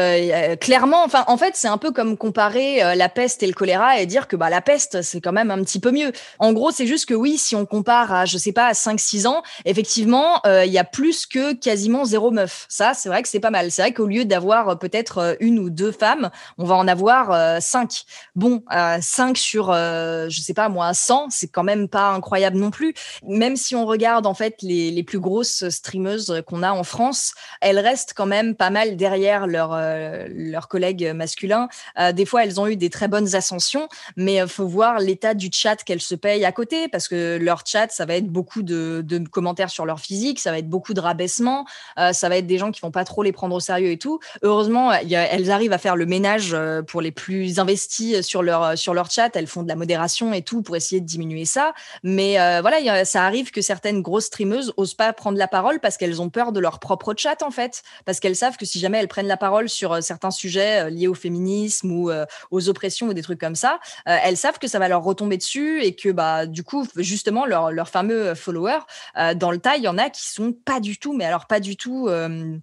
clairement, 0.61 1.05
enfin, 1.05 1.25
en 1.27 1.37
fait, 1.37 1.53
c'est 1.57 1.69
un 1.69 1.77
peu 1.77 1.93
comme 1.93 2.17
comparer 2.17 2.97
la 2.97 3.11
peste 3.11 3.43
et 3.43 3.47
le 3.47 3.53
choléra 3.53 4.01
et 4.01 4.07
dire 4.07 4.29
que 4.29 4.37
bah, 4.37 4.49
la 4.49 4.63
peste, 4.63 5.03
c'est 5.03 5.21
quand 5.21 5.33
même 5.33 5.51
un 5.51 5.63
petit 5.63 5.79
peu 5.79 5.91
mieux. 5.91 6.11
En 6.39 6.55
gros, 6.55 6.71
c'est 6.71 6.87
juste 6.87 7.05
que 7.05 7.15
oui, 7.15 7.37
si 7.37 7.55
on 7.55 7.67
compare 7.67 8.15
à, 8.15 8.25
je 8.25 8.39
sais 8.39 8.53
pas, 8.53 8.73
5-6 8.79 9.27
ans, 9.27 9.43
effectivement, 9.65 10.41
il 10.47 10.71
y 10.71 10.79
a 10.79 10.85
plus 10.85 11.27
que 11.27 11.55
quasiment 11.55 12.05
zéro 12.05 12.31
meuf. 12.31 12.67
Ça, 12.69 12.95
c'est 12.95 13.09
vrai 13.09 13.23
que 13.23 13.29
c'est 13.29 13.41
pas 13.41 13.51
mal. 13.51 13.71
C'est 13.71 13.83
vrai 13.83 13.93
qu'au 13.93 14.07
lieu 14.07 14.25
d'avoir 14.25 14.79
peut-être 14.79 15.37
une 15.41 15.59
ou 15.59 15.71
deux 15.71 15.93
femmes, 15.93 16.31
on 16.59 16.65
va 16.65 16.75
en 16.75 16.89
avoir 16.89 17.61
5. 17.61 18.05
Bon, 18.35 18.63
5 19.01 19.37
sur, 19.37 19.73
je 19.73 20.41
sais 20.41 20.55
pas, 20.55 20.69
moi, 20.69 20.95
100, 20.95 21.31
c'est 21.31 21.49
quand 21.49 21.65
même 21.65 21.89
pas 21.89 22.11
incroyable 22.11 22.57
non 22.57 22.71
plus. 22.71 22.95
Même 23.27 23.57
si 23.57 23.75
on 23.75 23.87
regarde, 23.87 24.27
en 24.27 24.35
fait, 24.35 24.57
les, 24.63 24.91
les 24.91 25.03
plus 25.03 25.21
grosses 25.21 25.69
streameuses 25.69 26.43
qu'on 26.47 26.63
a 26.63 26.73
en 26.73 26.85
France, 26.85 27.33
elles 27.61 27.79
restent 27.79 28.15
quand 28.15 28.27
même 28.27 28.55
pas 28.55 28.71
mal 28.71 28.97
derrière 28.97 29.47
leurs 29.47 30.69
collègues 30.69 31.13
masculins. 31.15 31.69
des 32.13 32.25
fois, 32.25 32.45
elles 32.45 32.61
ont 32.61 32.67
eu 32.67 32.77
des 32.77 32.91
très 32.91 33.09
bonnes 33.09 33.35
ascensions, 33.35 33.89
mais 34.17 34.47
faut 34.47 34.67
voir 34.67 34.99
l'état 34.99 35.35
du 35.35 35.51
chat 35.53 35.77
qu'elles 35.77 36.01
se 36.01 36.15
payent 36.15 36.45
à 36.45 36.53
côté, 36.53 36.89
parce 36.89 37.09
que 37.09 37.39
leur 37.41 37.65
chat, 37.67 37.89
ça 37.91 38.07
va 38.07 38.15
être 38.15 38.29
beaucoup 38.29 38.63
de 38.69 39.29
commentaires 39.29 39.71
sur 39.71 39.87
leur 39.87 40.01
physique, 40.01 40.39
ça 40.41 40.51
va 40.51 40.59
être 40.59 40.69
beaucoup 40.69 40.95
de 40.95 41.01
rabaissement, 41.01 41.65
ça 41.97 42.29
va 42.29 42.37
être 42.37 42.47
des 42.47 42.59
gens 42.59 42.71
qui 42.71 42.81
vont 42.81 42.91
pas 42.91 43.05
trop 43.05 43.23
les 43.23 43.33
prendre 43.33 43.55
au 43.55 43.61
sérieux 43.61 43.91
et 43.91 43.99
tout. 43.99 44.21
Heureusement, 44.43 44.93
elles 44.93 45.51
arrivent 45.51 45.73
à 45.73 45.79
faire 45.79 45.97
le 45.97 46.07
ménage 46.07 46.57
pour 46.87 47.01
les 47.01 47.13
plus 47.13 47.59
investis 47.59 48.21
sur 48.23 48.43
leur 48.43 48.77
sur 48.77 48.95
leur 48.95 49.11
chat. 49.11 49.35
Elles 49.35 49.47
font 49.47 49.63
de 49.63 49.69
la 49.69 49.77
modération 49.77 50.33
et 50.33 50.43
tout 50.43 50.63
pour 50.63 50.77
essayer 50.77 51.01
de 51.01 51.07
diminuer 51.07 51.45
ça. 51.45 51.73
Mais 52.03 52.35
voilà, 52.61 53.05
ça 53.05 53.25
arrive 53.25 53.51
que 53.51 53.63
certaines 53.63 54.03
grosses 54.03 54.27
streameuses 54.27 54.73
osent 54.77 54.95
pas 54.95 55.13
prendre 55.13 55.39
la 55.39 55.49
parole 55.49 55.81
parce 55.81 55.97
qu'elles 55.97 56.21
ont 56.21 56.31
peur 56.31 56.53
de 56.53 56.61
leur 56.61 56.79
propre 56.79 57.15
chat 57.17 57.43
en 57.43 57.51
fait, 57.51 57.83
parce 58.05 58.21
qu'elles 58.21 58.37
savent 58.37 58.57
que 58.57 58.67
si 58.67 58.79
jamais 58.79 58.99
elles 58.99 59.09
prennent 59.09 59.27
la 59.27 59.37
parole 59.37 59.69
sur 59.69 60.03
certains 60.03 60.31
sujets 60.31 60.91
liés 60.91 61.09
au 61.09 61.15
féminisme 61.15 61.91
ou 61.91 62.11
aux 62.51 62.69
oppressions 62.69 63.09
ou 63.09 63.15
des 63.15 63.23
trucs 63.23 63.41
comme 63.41 63.55
ça, 63.55 63.79
elles 64.05 64.37
savent 64.37 64.59
que 64.59 64.69
ça 64.69 64.79
va 64.79 64.89
leur 64.89 65.03
retomber 65.03 65.37
dessus 65.37 65.83
et 65.83 65.95
que 65.95 66.11
bah 66.11 66.47
du 66.47 66.63
coup 66.63 66.87
justement 66.97 67.47
leurs 67.47 67.71
leur 67.71 67.89
fameux 67.89 68.35
followers 68.59 69.35
dans 69.37 69.51
le 69.51 69.59
tas, 69.59 69.77
il 69.77 69.83
y 69.83 69.89
en 69.89 69.99
a 69.99 70.11
qui 70.11 70.27
sont 70.27 70.53
pas 70.53 70.81
du 70.81 70.99
tout, 70.99 71.13
mais 71.13 71.25
alors 71.25 71.47
pas 71.47 71.61
du 71.61 71.77
tout 71.77 72.09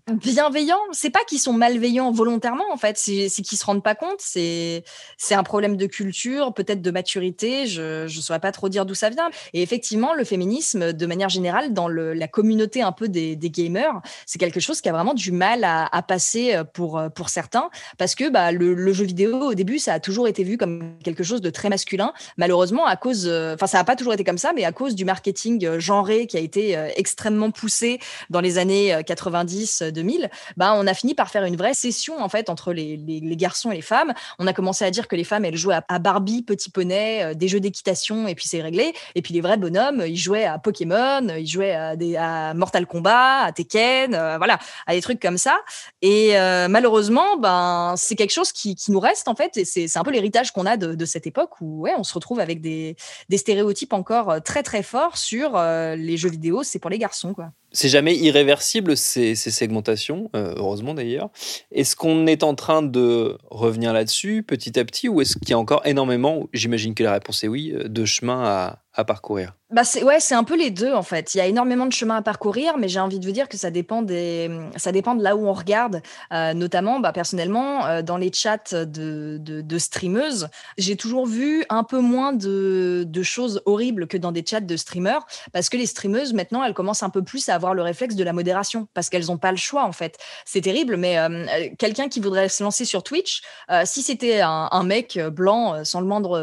bienveillants. 0.07 0.79
C'est 0.91 1.09
pas 1.09 1.23
qu'ils 1.27 1.39
sont 1.39 1.53
malveillants 1.53 2.11
volontairement 2.11 2.65
en 2.71 2.77
fait, 2.77 2.97
c'est 2.97 3.29
qu'ils 3.29 3.57
se 3.57 3.65
rendent 3.65 3.83
pas 3.83 3.95
compte. 3.95 4.19
C'est 4.19 4.83
un 5.31 5.43
problème 5.43 5.77
de 5.77 5.85
culture, 5.85 6.53
peut-être 6.53 6.81
de 6.81 6.91
maturité. 6.91 7.67
Je 7.67 8.07
je 8.07 8.21
saurais 8.21 8.39
pas 8.39 8.51
trop 8.51 8.69
dire 8.69 8.85
d'où 8.85 8.95
ça 8.95 9.09
vient. 9.09 9.29
Et 9.53 9.61
effectivement, 9.61 10.13
le 10.13 10.23
féminisme, 10.23 10.93
de 10.93 11.05
manière 11.05 11.29
générale, 11.29 11.73
dans 11.73 11.87
la 11.87 12.27
communauté 12.27 12.81
un 12.81 12.91
peu 12.91 13.07
des, 13.07 13.37
gamers, 13.37 14.01
c'est 14.25 14.39
quelque 14.39 14.59
chose 14.59 14.81
qui 14.81 14.89
a 14.89 14.91
vraiment 14.91 15.13
du 15.13 15.31
mal 15.31 15.63
à, 15.63 16.01
passer 16.07 16.55
pour 16.73 17.01
pour 17.15 17.29
certains 17.29 17.69
parce 17.97 18.15
que 18.15 18.29
bah 18.29 18.51
le 18.51 18.93
jeu 18.93 19.05
vidéo 19.05 19.49
au 19.49 19.53
début, 19.53 19.79
ça 19.79 19.93
a 19.93 19.99
toujours 19.99 20.27
été 20.27 20.43
vu 20.43 20.57
comme 20.57 20.97
quelque 21.03 21.23
chose 21.23 21.41
de 21.41 21.49
très 21.49 21.69
masculin. 21.69 22.13
Malheureusement, 22.37 22.85
à 22.85 22.95
cause, 22.95 23.27
enfin, 23.27 23.67
ça 23.67 23.77
n'a 23.77 23.83
pas 23.83 23.95
toujours 23.95 24.13
été 24.13 24.23
comme 24.23 24.37
ça, 24.37 24.51
mais 24.55 24.65
à 24.65 24.71
cause 24.71 24.95
du 24.95 25.05
marketing 25.05 25.79
genré 25.85 26.27
qui 26.27 26.37
a 26.37 26.39
été 26.39 26.73
extrêmement 26.95 27.51
poussé 27.51 27.99
dans 28.29 28.41
les 28.41 28.57
années 28.57 28.93
90-2000, 28.93 30.29
bah, 30.57 30.73
on 30.75 30.87
a 30.87 30.93
fini 30.93 31.13
par 31.15 31.29
faire 31.29 31.43
une 31.43 31.55
vraie 31.55 31.73
session 31.73 32.19
en 32.19 32.29
fait 32.29 32.49
entre 32.49 32.73
les, 32.73 32.97
les, 32.97 33.35
garçons 33.35 33.71
et 33.71 33.75
les 33.75 33.81
femmes. 33.81 34.13
On 34.39 34.47
a 34.47 34.53
commencé 34.53 34.85
à 34.85 34.91
dire 34.91 35.07
que 35.07 35.15
les 35.15 35.23
femmes 35.23 35.45
elles 35.45 35.57
jouaient 35.57 35.79
à, 35.87 35.99
Barbie, 35.99 36.41
Petit 36.41 36.69
Poney, 36.69 37.35
des 37.35 37.47
jeux 37.47 37.59
d'équitation 37.59 38.27
et 38.27 38.35
puis 38.35 38.47
c'est 38.47 38.61
réglé. 38.61 38.93
Et 39.15 39.21
puis 39.21 39.33
les 39.33 39.41
vrais 39.41 39.57
bonhommes, 39.57 40.03
ils 40.05 40.17
jouaient 40.17 40.45
à 40.45 40.57
Pokémon, 40.57 41.27
ils 41.37 41.47
jouaient 41.47 41.73
à, 41.73 42.53
Mortal 42.53 42.85
Kombat, 42.85 43.43
à 43.43 43.51
Tekken, 43.51 44.11
voilà, 44.37 44.59
à 44.87 44.93
des 44.93 45.01
trucs 45.01 45.21
comme 45.21 45.37
ça. 45.37 45.59
Et 46.01 46.37
euh, 46.37 46.67
malheureusement, 46.67 47.37
ben 47.37 47.93
c'est 47.97 48.15
quelque 48.15 48.33
chose 48.33 48.51
qui, 48.51 48.75
qui, 48.75 48.91
nous 48.91 48.99
reste 48.99 49.27
en 49.27 49.35
fait. 49.35 49.57
Et 49.57 49.65
c'est 49.65 49.97
un 49.97 50.03
peu 50.03 50.11
l'héritage 50.11 50.51
qu'on 50.51 50.65
a 50.65 50.77
de, 50.77 51.05
cette 51.05 51.27
époque 51.27 51.61
où 51.61 51.81
ouais, 51.81 51.93
on 51.97 52.03
se 52.03 52.13
retrouve 52.13 52.39
avec 52.39 52.61
des, 52.61 52.95
des 53.29 53.37
stéréotypes 53.37 53.93
encore 53.93 54.41
très 54.43 54.63
très 54.63 54.83
forts 54.83 55.17
sur 55.17 55.55
euh, 55.55 55.74
les 55.95 56.17
jeux 56.17 56.29
vidéo. 56.29 56.63
C'est 56.63 56.79
pour 56.79 56.89
les 56.89 56.99
garçons 56.99 57.33
c'est 57.71 57.89
jamais 57.89 58.15
irréversible 58.15 58.95
ces, 58.95 59.35
ces 59.35 59.51
segmentations, 59.51 60.29
euh, 60.33 60.53
heureusement 60.55 60.93
d'ailleurs. 60.93 61.29
Est-ce 61.73 61.97
qu'on 61.97 62.25
est 62.25 62.41
en 62.41 62.55
train 62.55 62.81
de 62.81 63.37
revenir 63.51 63.91
là-dessus 63.91 64.43
petit 64.43 64.79
à 64.79 64.85
petit 64.85 65.09
ou 65.09 65.19
est-ce 65.19 65.37
qu'il 65.37 65.49
y 65.49 65.53
a 65.53 65.59
encore 65.59 65.85
énormément, 65.85 66.47
j'imagine 66.53 66.95
que 66.95 67.03
la 67.03 67.11
réponse 67.11 67.43
est 67.43 67.49
oui, 67.49 67.73
de 67.83 68.05
chemin 68.05 68.43
à, 68.45 68.84
parcourir 69.03 69.53
bah 69.71 69.83
c'est 69.83 70.03
ouais, 70.03 70.19
c'est 70.19 70.35
un 70.35 70.43
peu 70.43 70.55
les 70.55 70.69
deux 70.69 70.93
en 70.93 71.01
fait. 71.01 71.33
Il 71.33 71.39
y 71.39 71.41
a 71.41 71.47
énormément 71.47 71.87
de 71.87 71.91
chemin 71.91 72.17
à 72.17 72.21
parcourir, 72.21 72.77
mais 72.77 72.87
j'ai 72.87 72.99
envie 72.99 73.19
de 73.19 73.25
vous 73.25 73.31
dire 73.31 73.49
que 73.49 73.57
ça 73.57 73.71
dépend 73.71 74.03
des, 74.03 74.49
ça 74.75 74.91
dépend 74.91 75.15
de 75.15 75.23
là 75.23 75.35
où 75.35 75.47
on 75.47 75.53
regarde. 75.53 76.03
Euh, 76.31 76.53
notamment, 76.53 76.99
bah, 76.99 77.11
personnellement, 77.11 77.85
euh, 77.87 78.03
dans 78.03 78.17
les 78.17 78.31
chats 78.31 78.57
de, 78.71 79.37
de, 79.39 79.77
streameuses, 79.79 80.49
j'ai 80.77 80.95
toujours 80.95 81.25
vu 81.25 81.65
un 81.69 81.83
peu 81.83 81.99
moins 81.99 82.31
de, 82.31 83.05
de 83.07 83.23
choses 83.23 83.61
horribles 83.65 84.07
que 84.07 84.17
dans 84.17 84.31
des 84.31 84.45
chats 84.47 84.59
de 84.59 84.77
streamers, 84.77 85.25
parce 85.51 85.69
que 85.69 85.77
les 85.77 85.87
streameuses 85.87 86.33
maintenant, 86.33 86.63
elles 86.63 86.75
commencent 86.75 87.03
un 87.03 87.09
peu 87.09 87.23
plus 87.23 87.49
à 87.49 87.55
avoir 87.55 87.73
le 87.73 87.81
réflexe 87.81 88.15
de 88.15 88.23
la 88.23 88.33
modération, 88.33 88.87
parce 88.93 89.09
qu'elles 89.09 89.25
n'ont 89.25 89.37
pas 89.37 89.51
le 89.51 89.57
choix 89.57 89.83
en 89.83 89.91
fait. 89.91 90.19
C'est 90.45 90.61
terrible, 90.61 90.95
mais 90.95 91.17
euh, 91.17 91.69
quelqu'un 91.79 92.07
qui 92.07 92.19
voudrait 92.19 92.49
se 92.49 92.63
lancer 92.63 92.85
sur 92.85 93.01
Twitch, 93.01 93.41
si 93.83 94.03
c'était 94.03 94.41
un, 94.41 94.69
un, 94.71 94.83
mec 94.83 95.19
blanc 95.19 95.83
sans 95.83 96.01
le 96.01 96.07
moindre, 96.07 96.39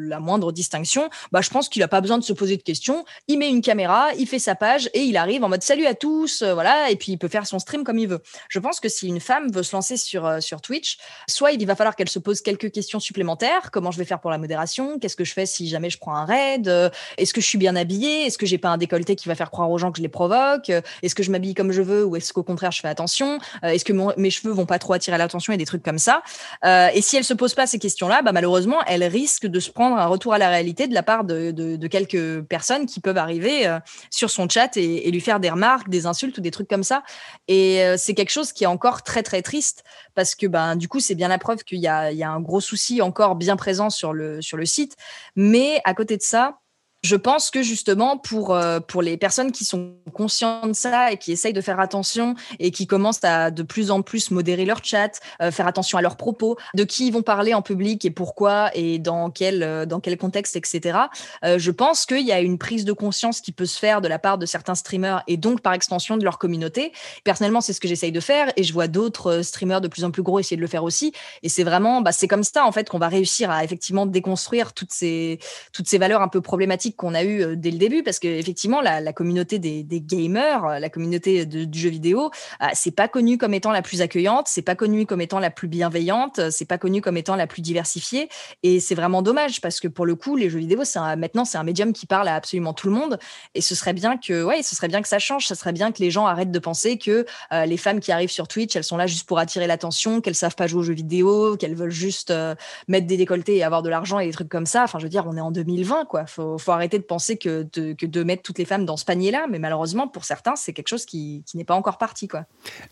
la 0.00 0.20
moindre 0.20 0.52
distinction, 0.52 1.10
bah 1.30 1.42
je 1.42 1.50
pense 1.50 1.68
qu'il 1.68 1.82
a 1.82 1.88
pas 1.92 2.00
besoin 2.00 2.16
de 2.16 2.24
se 2.24 2.32
poser 2.32 2.56
de 2.56 2.62
questions. 2.62 3.04
Il 3.28 3.38
met 3.38 3.50
une 3.50 3.60
caméra, 3.60 4.08
il 4.18 4.26
fait 4.26 4.38
sa 4.38 4.54
page 4.54 4.88
et 4.94 5.00
il 5.00 5.18
arrive 5.18 5.44
en 5.44 5.50
mode 5.50 5.62
salut 5.62 5.84
à 5.84 5.92
tous, 5.92 6.40
euh, 6.40 6.54
voilà, 6.54 6.90
et 6.90 6.96
puis 6.96 7.12
il 7.12 7.18
peut 7.18 7.28
faire 7.28 7.46
son 7.46 7.58
stream 7.58 7.84
comme 7.84 7.98
il 7.98 8.08
veut. 8.08 8.22
Je 8.48 8.58
pense 8.58 8.80
que 8.80 8.88
si 8.88 9.08
une 9.08 9.20
femme 9.20 9.52
veut 9.52 9.62
se 9.62 9.76
lancer 9.76 9.98
sur, 9.98 10.24
euh, 10.24 10.40
sur 10.40 10.62
Twitch, 10.62 10.96
soit 11.28 11.52
il 11.52 11.66
va 11.66 11.76
falloir 11.76 11.94
qu'elle 11.94 12.08
se 12.08 12.18
pose 12.18 12.40
quelques 12.40 12.72
questions 12.72 12.98
supplémentaires. 12.98 13.70
Comment 13.70 13.90
je 13.90 13.98
vais 13.98 14.06
faire 14.06 14.20
pour 14.20 14.30
la 14.30 14.38
modération? 14.38 14.98
Qu'est-ce 14.98 15.16
que 15.16 15.24
je 15.24 15.34
fais 15.34 15.44
si 15.44 15.68
jamais 15.68 15.90
je 15.90 15.98
prends 15.98 16.16
un 16.16 16.24
raid? 16.24 16.66
Euh, 16.66 16.88
Est-ce 17.18 17.34
que 17.34 17.42
je 17.42 17.46
suis 17.46 17.58
bien 17.58 17.76
habillée? 17.76 18.24
Est-ce 18.24 18.38
que 18.38 18.46
j'ai 18.46 18.56
pas 18.56 18.70
un 18.70 18.78
décolleté 18.78 19.14
qui 19.14 19.28
va 19.28 19.34
faire 19.34 19.50
croire 19.50 19.70
aux 19.70 19.76
gens 19.76 19.92
que 19.92 19.98
je 19.98 20.02
les 20.02 20.08
provoque? 20.08 20.70
Est-ce 21.02 21.14
que 21.14 21.22
je 21.22 21.30
m'habille 21.30 21.52
comme 21.52 21.72
je 21.72 21.82
veux 21.82 22.06
ou 22.06 22.16
est-ce 22.16 22.32
qu'au 22.32 22.42
contraire 22.42 22.72
je 22.72 22.80
fais 22.80 22.88
attention? 22.88 23.38
Est-ce 23.62 23.84
que 23.84 23.92
mes 24.18 24.30
cheveux 24.30 24.54
vont 24.54 24.64
pas 24.64 24.78
trop 24.78 24.94
attirer 24.94 25.18
l'attention 25.18 25.52
et 25.52 25.58
des 25.58 25.66
trucs 25.66 25.82
comme 25.82 25.98
ça? 25.98 26.22
Et 26.64 27.02
si 27.02 27.18
elle 27.18 27.24
se 27.24 27.34
pose 27.34 27.52
pas 27.54 27.66
ces 27.66 27.78
questions-là, 27.78 28.22
bah, 28.22 28.32
malheureusement, 28.32 28.78
elle 28.86 29.04
risque 29.04 29.46
de 29.46 29.60
se 29.60 29.70
prendre 29.70 29.98
un 29.98 30.06
retour 30.06 30.32
à 30.32 30.38
la 30.38 30.48
réalité 30.48 30.88
de 30.88 30.94
la 30.94 31.02
part 31.02 31.24
de, 31.24 31.50
de, 31.50 31.81
de 31.82 31.88
quelques 31.88 32.42
personnes 32.42 32.86
qui 32.86 33.00
peuvent 33.00 33.18
arriver 33.18 33.66
euh, 33.66 33.78
sur 34.10 34.30
son 34.30 34.48
chat 34.48 34.76
et, 34.76 35.10
lui 35.10 35.20
faire 35.20 35.40
des 35.40 35.50
remarques, 35.50 35.88
des 35.88 36.06
insultes 36.06 36.38
ou 36.38 36.40
des 36.40 36.50
trucs 36.50 36.68
comme 36.68 36.84
ça. 36.84 37.02
Et 37.48 37.82
euh, 37.82 37.96
c'est 37.98 38.14
quelque 38.14 38.30
chose 38.30 38.52
qui 38.52 38.64
est 38.64 38.68
encore 38.68 39.02
très 39.02 39.22
très 39.22 39.42
triste 39.42 39.84
parce 40.14 40.34
que 40.34 40.46
ben 40.46 40.76
du 40.76 40.88
coup 40.88 41.00
c'est 41.00 41.14
bien 41.14 41.28
la 41.28 41.38
preuve 41.38 41.64
qu'il 41.64 41.80
y 41.80 41.88
a, 41.88 42.12
il 42.12 42.18
y 42.18 42.22
a 42.22 42.30
un 42.30 42.40
gros 42.40 42.60
souci 42.60 43.02
encore 43.02 43.34
bien 43.34 43.56
présent 43.56 43.90
sur 43.90 44.12
le 44.12 44.40
sur 44.40 44.56
le 44.56 44.64
site. 44.64 44.96
Mais 45.36 45.80
à 45.84 45.92
côté 45.92 46.16
de 46.16 46.22
ça, 46.22 46.61
je 47.02 47.16
pense 47.16 47.50
que 47.50 47.62
justement 47.62 48.16
pour 48.16 48.54
euh, 48.54 48.78
pour 48.78 49.02
les 49.02 49.16
personnes 49.16 49.50
qui 49.50 49.64
sont 49.64 49.94
conscientes 50.14 50.68
de 50.68 50.72
ça 50.72 51.10
et 51.10 51.16
qui 51.16 51.32
essayent 51.32 51.52
de 51.52 51.60
faire 51.60 51.80
attention 51.80 52.36
et 52.60 52.70
qui 52.70 52.86
commencent 52.86 53.24
à 53.24 53.50
de 53.50 53.64
plus 53.64 53.90
en 53.90 54.02
plus 54.02 54.30
modérer 54.30 54.64
leur 54.64 54.84
chat, 54.84 55.20
euh, 55.40 55.50
faire 55.50 55.66
attention 55.66 55.98
à 55.98 56.02
leurs 56.02 56.16
propos, 56.16 56.56
de 56.74 56.84
qui 56.84 57.08
ils 57.08 57.12
vont 57.12 57.22
parler 57.22 57.54
en 57.54 57.62
public 57.62 58.04
et 58.04 58.10
pourquoi 58.10 58.70
et 58.74 59.00
dans 59.00 59.30
quel 59.30 59.64
euh, 59.64 59.84
dans 59.84 59.98
quel 59.98 60.16
contexte, 60.16 60.54
etc. 60.54 60.98
je 61.42 61.70
pense 61.70 62.06
qu'il 62.06 62.24
y 62.24 62.32
a 62.32 62.40
une 62.40 62.58
prise 62.58 62.84
de 62.84 62.92
conscience 62.92 63.40
qui 63.40 63.50
peut 63.50 63.66
se 63.66 63.78
faire 63.78 64.00
de 64.00 64.08
la 64.08 64.18
part 64.18 64.38
de 64.38 64.46
certains 64.46 64.74
streamers 64.74 65.22
et 65.26 65.36
donc 65.36 65.60
par 65.60 65.72
extension 65.72 66.16
de 66.16 66.24
leur 66.24 66.38
communauté. 66.38 66.92
Personnellement, 67.24 67.60
c'est 67.60 67.72
ce 67.72 67.80
que 67.80 67.88
j'essaye 67.88 68.12
de 68.12 68.20
faire 68.20 68.52
et 68.56 68.62
je 68.62 68.72
vois 68.72 68.86
d'autres 68.86 69.42
streamers 69.42 69.80
de 69.80 69.88
plus 69.88 70.04
en 70.04 70.10
plus 70.10 70.22
gros 70.22 70.38
essayer 70.38 70.56
de 70.56 70.60
le 70.62 70.68
faire 70.68 70.84
aussi. 70.84 71.12
Et 71.42 71.48
c'est 71.48 71.64
vraiment, 71.64 72.00
bah, 72.00 72.12
c'est 72.12 72.28
comme 72.28 72.44
ça 72.44 72.64
en 72.64 72.72
fait 72.72 72.88
qu'on 72.88 72.98
va 72.98 73.08
réussir 73.08 73.50
à 73.50 73.64
effectivement 73.64 74.06
déconstruire 74.06 74.72
toutes 74.72 74.92
ces 74.92 75.38
toutes 75.72 75.88
ces 75.88 75.98
valeurs 75.98 76.22
un 76.22 76.28
peu 76.28 76.40
problématiques 76.40 76.91
qu'on 76.96 77.14
a 77.14 77.24
eu 77.24 77.56
dès 77.56 77.70
le 77.70 77.78
début, 77.78 78.02
parce 78.02 78.18
qu'effectivement, 78.18 78.80
la, 78.80 79.00
la 79.00 79.12
communauté 79.12 79.58
des, 79.58 79.84
gamers, 80.00 80.80
la 80.80 80.88
communauté 80.88 81.46
du 81.46 81.78
jeu 81.78 81.90
vidéo, 81.90 82.30
c'est 82.72 82.94
pas 82.94 83.08
connu 83.08 83.38
comme 83.38 83.54
étant 83.54 83.70
la 83.70 83.82
plus 83.82 84.02
accueillante, 84.02 84.46
c'est 84.48 84.62
pas 84.62 84.74
connu 84.74 85.06
comme 85.06 85.20
étant 85.20 85.38
la 85.38 85.50
plus 85.50 85.68
bienveillante, 85.68 86.50
c'est 86.50 86.64
pas 86.64 86.78
connu 86.78 87.00
comme 87.00 87.16
étant 87.16 87.36
la 87.36 87.46
plus 87.46 87.62
diversifiée, 87.62 88.28
et 88.62 88.80
c'est 88.80 88.94
vraiment 88.94 89.22
dommage 89.22 89.60
parce 89.60 89.80
que 89.80 89.88
pour 89.88 90.06
le 90.06 90.14
coup, 90.14 90.36
les 90.36 90.50
jeux 90.50 90.58
vidéo, 90.58 90.82
maintenant 91.16 91.44
c'est 91.44 91.58
un 91.58 91.64
médium 91.64 91.92
qui 91.92 92.06
parle 92.06 92.28
à 92.28 92.34
absolument 92.34 92.72
tout 92.72 92.88
le 92.88 92.94
monde, 92.94 93.18
et 93.54 93.60
ce 93.60 93.74
serait 93.74 93.92
bien 93.92 94.16
que, 94.16 94.44
ouais, 94.44 94.62
ce 94.62 94.74
serait 94.74 94.88
bien 94.88 95.02
que 95.02 95.08
ça 95.08 95.18
change, 95.18 95.46
ce 95.46 95.54
serait 95.54 95.72
bien 95.72 95.92
que 95.92 96.00
les 96.00 96.10
gens 96.10 96.26
arrêtent 96.26 96.50
de 96.50 96.58
penser 96.58 96.98
que 96.98 97.24
euh, 97.52 97.66
les 97.66 97.76
femmes 97.76 98.00
qui 98.00 98.12
arrivent 98.12 98.30
sur 98.30 98.48
Twitch, 98.48 98.76
elles 98.76 98.84
sont 98.84 98.96
là 98.96 99.06
juste 99.06 99.26
pour 99.26 99.38
attirer 99.38 99.66
l'attention, 99.66 100.20
qu'elles 100.20 100.34
savent 100.34 100.54
pas 100.54 100.66
jouer 100.66 100.80
aux 100.80 100.84
jeux 100.84 100.94
vidéo, 100.94 101.56
qu'elles 101.56 101.74
veulent 101.74 101.90
juste 101.90 102.30
euh, 102.30 102.54
mettre 102.88 103.06
des 103.06 103.16
décolletés 103.16 103.56
et 103.56 103.62
avoir 103.62 103.82
de 103.82 103.88
l'argent 103.88 104.18
et 104.18 104.26
des 104.26 104.32
trucs 104.32 104.48
comme 104.48 104.66
ça. 104.66 104.84
Enfin, 104.84 104.98
je 104.98 105.04
veux 105.04 105.10
dire, 105.10 105.24
on 105.26 105.36
est 105.36 105.40
en 105.40 105.50
2020, 105.50 106.06
quoi. 106.06 106.26
Faut, 106.26 106.58
faut 106.58 106.72
arrêter 106.72 106.81
arrêter 106.82 106.98
de 106.98 107.04
penser 107.04 107.36
que 107.36 107.66
de, 107.72 108.22
mettre 108.22 108.42
toutes 108.42 108.58
les 108.58 108.64
femmes 108.64 108.84
dans 108.84 108.96
ce 108.96 109.04
panier-là. 109.04 109.46
Mais 109.48 109.58
malheureusement, 109.58 110.08
pour 110.08 110.24
certains, 110.24 110.56
c'est 110.56 110.72
quelque 110.72 110.88
chose 110.88 111.06
qui, 111.06 111.44
n'est 111.54 111.64
pas 111.64 111.74
encore 111.74 111.98
parti. 111.98 112.28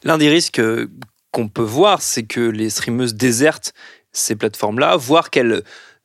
L'un 0.04 0.18
des 0.18 0.28
risques 0.28 0.62
qu'on 1.32 1.48
peut 1.48 1.62
voir, 1.62 2.02
c'est 2.02 2.24
que 2.24 2.40
les 2.40 2.70
streameuses 2.70 3.14
désertent 3.14 3.72
ces 4.12 4.36
plateformes-là, 4.36 4.96
voire 4.96 5.30
qu'elles 5.30 5.62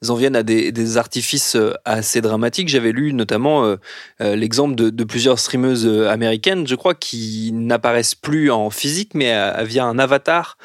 en 0.10 0.15
viennent 0.15 0.36
à 0.36 0.44
des, 0.44 0.98
artifices 0.98 1.56
euh, 1.56 1.74
assez 1.86 2.22
dramatiques. 2.22 2.70
J'avais 2.70 2.92
lu 2.92 3.13
notamment 3.13 3.65
euh, 3.65 3.77
euh, 4.22 4.36
l'exemple 4.36 4.75
de, 4.75 5.04
plusieurs 5.04 5.39
streameuses 5.39 5.88
américaines, 6.08 6.68
je 6.68 6.75
crois, 6.75 6.96
qui 6.96 7.51
n'apparaissent 7.54 8.15
plus 8.15 8.51
en 8.51 8.70
physique, 8.70 9.12
mais 9.13 9.34
via 9.63 9.86
un 9.86 10.00
avatar 10.00 10.58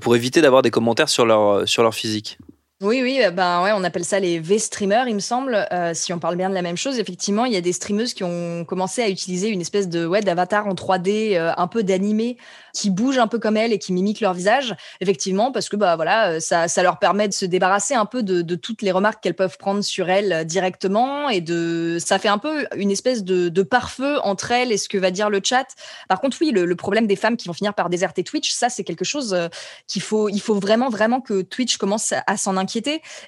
pour 0.00 0.16
éviter 0.16 0.40
d'avoir 0.40 0.62
des 0.62 0.70
commentaires 0.70 1.08
sur 1.08 1.26
leur 1.26 1.94
physique. 1.94 2.38
Oui, 2.82 3.00
oui, 3.00 3.20
ben 3.32 3.62
ouais, 3.62 3.70
on 3.72 3.84
appelle 3.84 4.04
ça 4.04 4.18
les 4.18 4.40
V-streamers, 4.40 5.06
il 5.06 5.14
me 5.14 5.20
semble. 5.20 5.66
si 5.94 6.12
on 6.12 6.18
parle 6.18 6.36
bien 6.36 6.50
de 6.50 6.54
la 6.54 6.62
même 6.62 6.76
chose, 6.76 6.98
effectivement, 6.98 7.44
il 7.44 7.52
y 7.52 7.56
a 7.56 7.60
des 7.60 7.72
streameuses 7.72 8.12
qui 8.12 8.24
ont 8.24 8.64
commencé 8.64 9.02
à 9.02 9.08
utiliser 9.08 9.48
une 9.48 9.60
espèce 9.60 9.88
de 9.88 10.04
ouais, 10.04 10.20
d'avatar 10.20 10.66
en 10.66 10.74
3D, 10.74 11.38
un 11.56 11.68
peu 11.68 11.84
d'animé, 11.84 12.36
qui 12.72 12.90
bougent 12.90 13.18
un 13.18 13.26
peu 13.26 13.38
comme 13.38 13.56
elles 13.56 13.72
et 13.72 13.78
qui 13.78 13.92
mimiquent 13.92 14.20
leur 14.20 14.34
visage, 14.34 14.74
effectivement, 15.00 15.52
parce 15.52 15.68
que 15.68 15.76
bah 15.76 15.96
voilà, 15.96 16.32
euh, 16.32 16.40
ça, 16.40 16.68
ça 16.68 16.82
leur 16.82 16.98
permet 16.98 17.28
de 17.28 17.32
se 17.32 17.44
débarrasser 17.44 17.94
un 17.94 18.06
peu 18.06 18.22
de, 18.22 18.54
toutes 18.54 18.82
les 18.82 18.92
remarques 18.92 19.22
qu'elles 19.22 19.34
peuvent 19.34 19.58
prendre 19.58 19.82
sur 19.82 20.10
elles 20.10 20.32
euh, 20.32 20.44
directement 20.44 21.28
et 21.28 21.40
de 21.40 21.98
ça 22.00 22.18
fait 22.18 22.28
un 22.28 22.38
peu 22.38 22.66
une 22.76 22.90
espèce 22.90 23.24
de, 23.24 23.62
pare-feu 23.62 24.18
entre 24.24 24.50
elles 24.50 24.72
et 24.72 24.76
ce 24.76 24.88
que 24.88 24.98
va 24.98 25.10
dire 25.10 25.30
le 25.30 25.40
chat. 25.42 25.66
Par 26.08 26.20
contre, 26.20 26.36
oui, 26.40 26.50
le, 26.50 26.74
problème 26.74 27.06
des 27.06 27.16
femmes 27.16 27.36
qui 27.36 27.46
vont 27.46 27.54
finir 27.54 27.74
par 27.74 27.88
déserter 27.90 28.24
Twitch, 28.24 28.50
ça 28.50 28.68
c'est 28.68 28.82
quelque 28.82 29.04
chose 29.04 29.34
euh, 29.34 29.48
qu'il 29.86 30.02
faut, 30.02 30.28
il 30.28 30.40
faut 30.40 30.54
vraiment 30.54 30.88
vraiment 30.88 31.20
que 31.20 31.42
Twitch 31.42 31.76
commence 31.76 32.12
à, 32.26 32.36
s'en 32.36 32.56
inquiéter. 32.56 32.71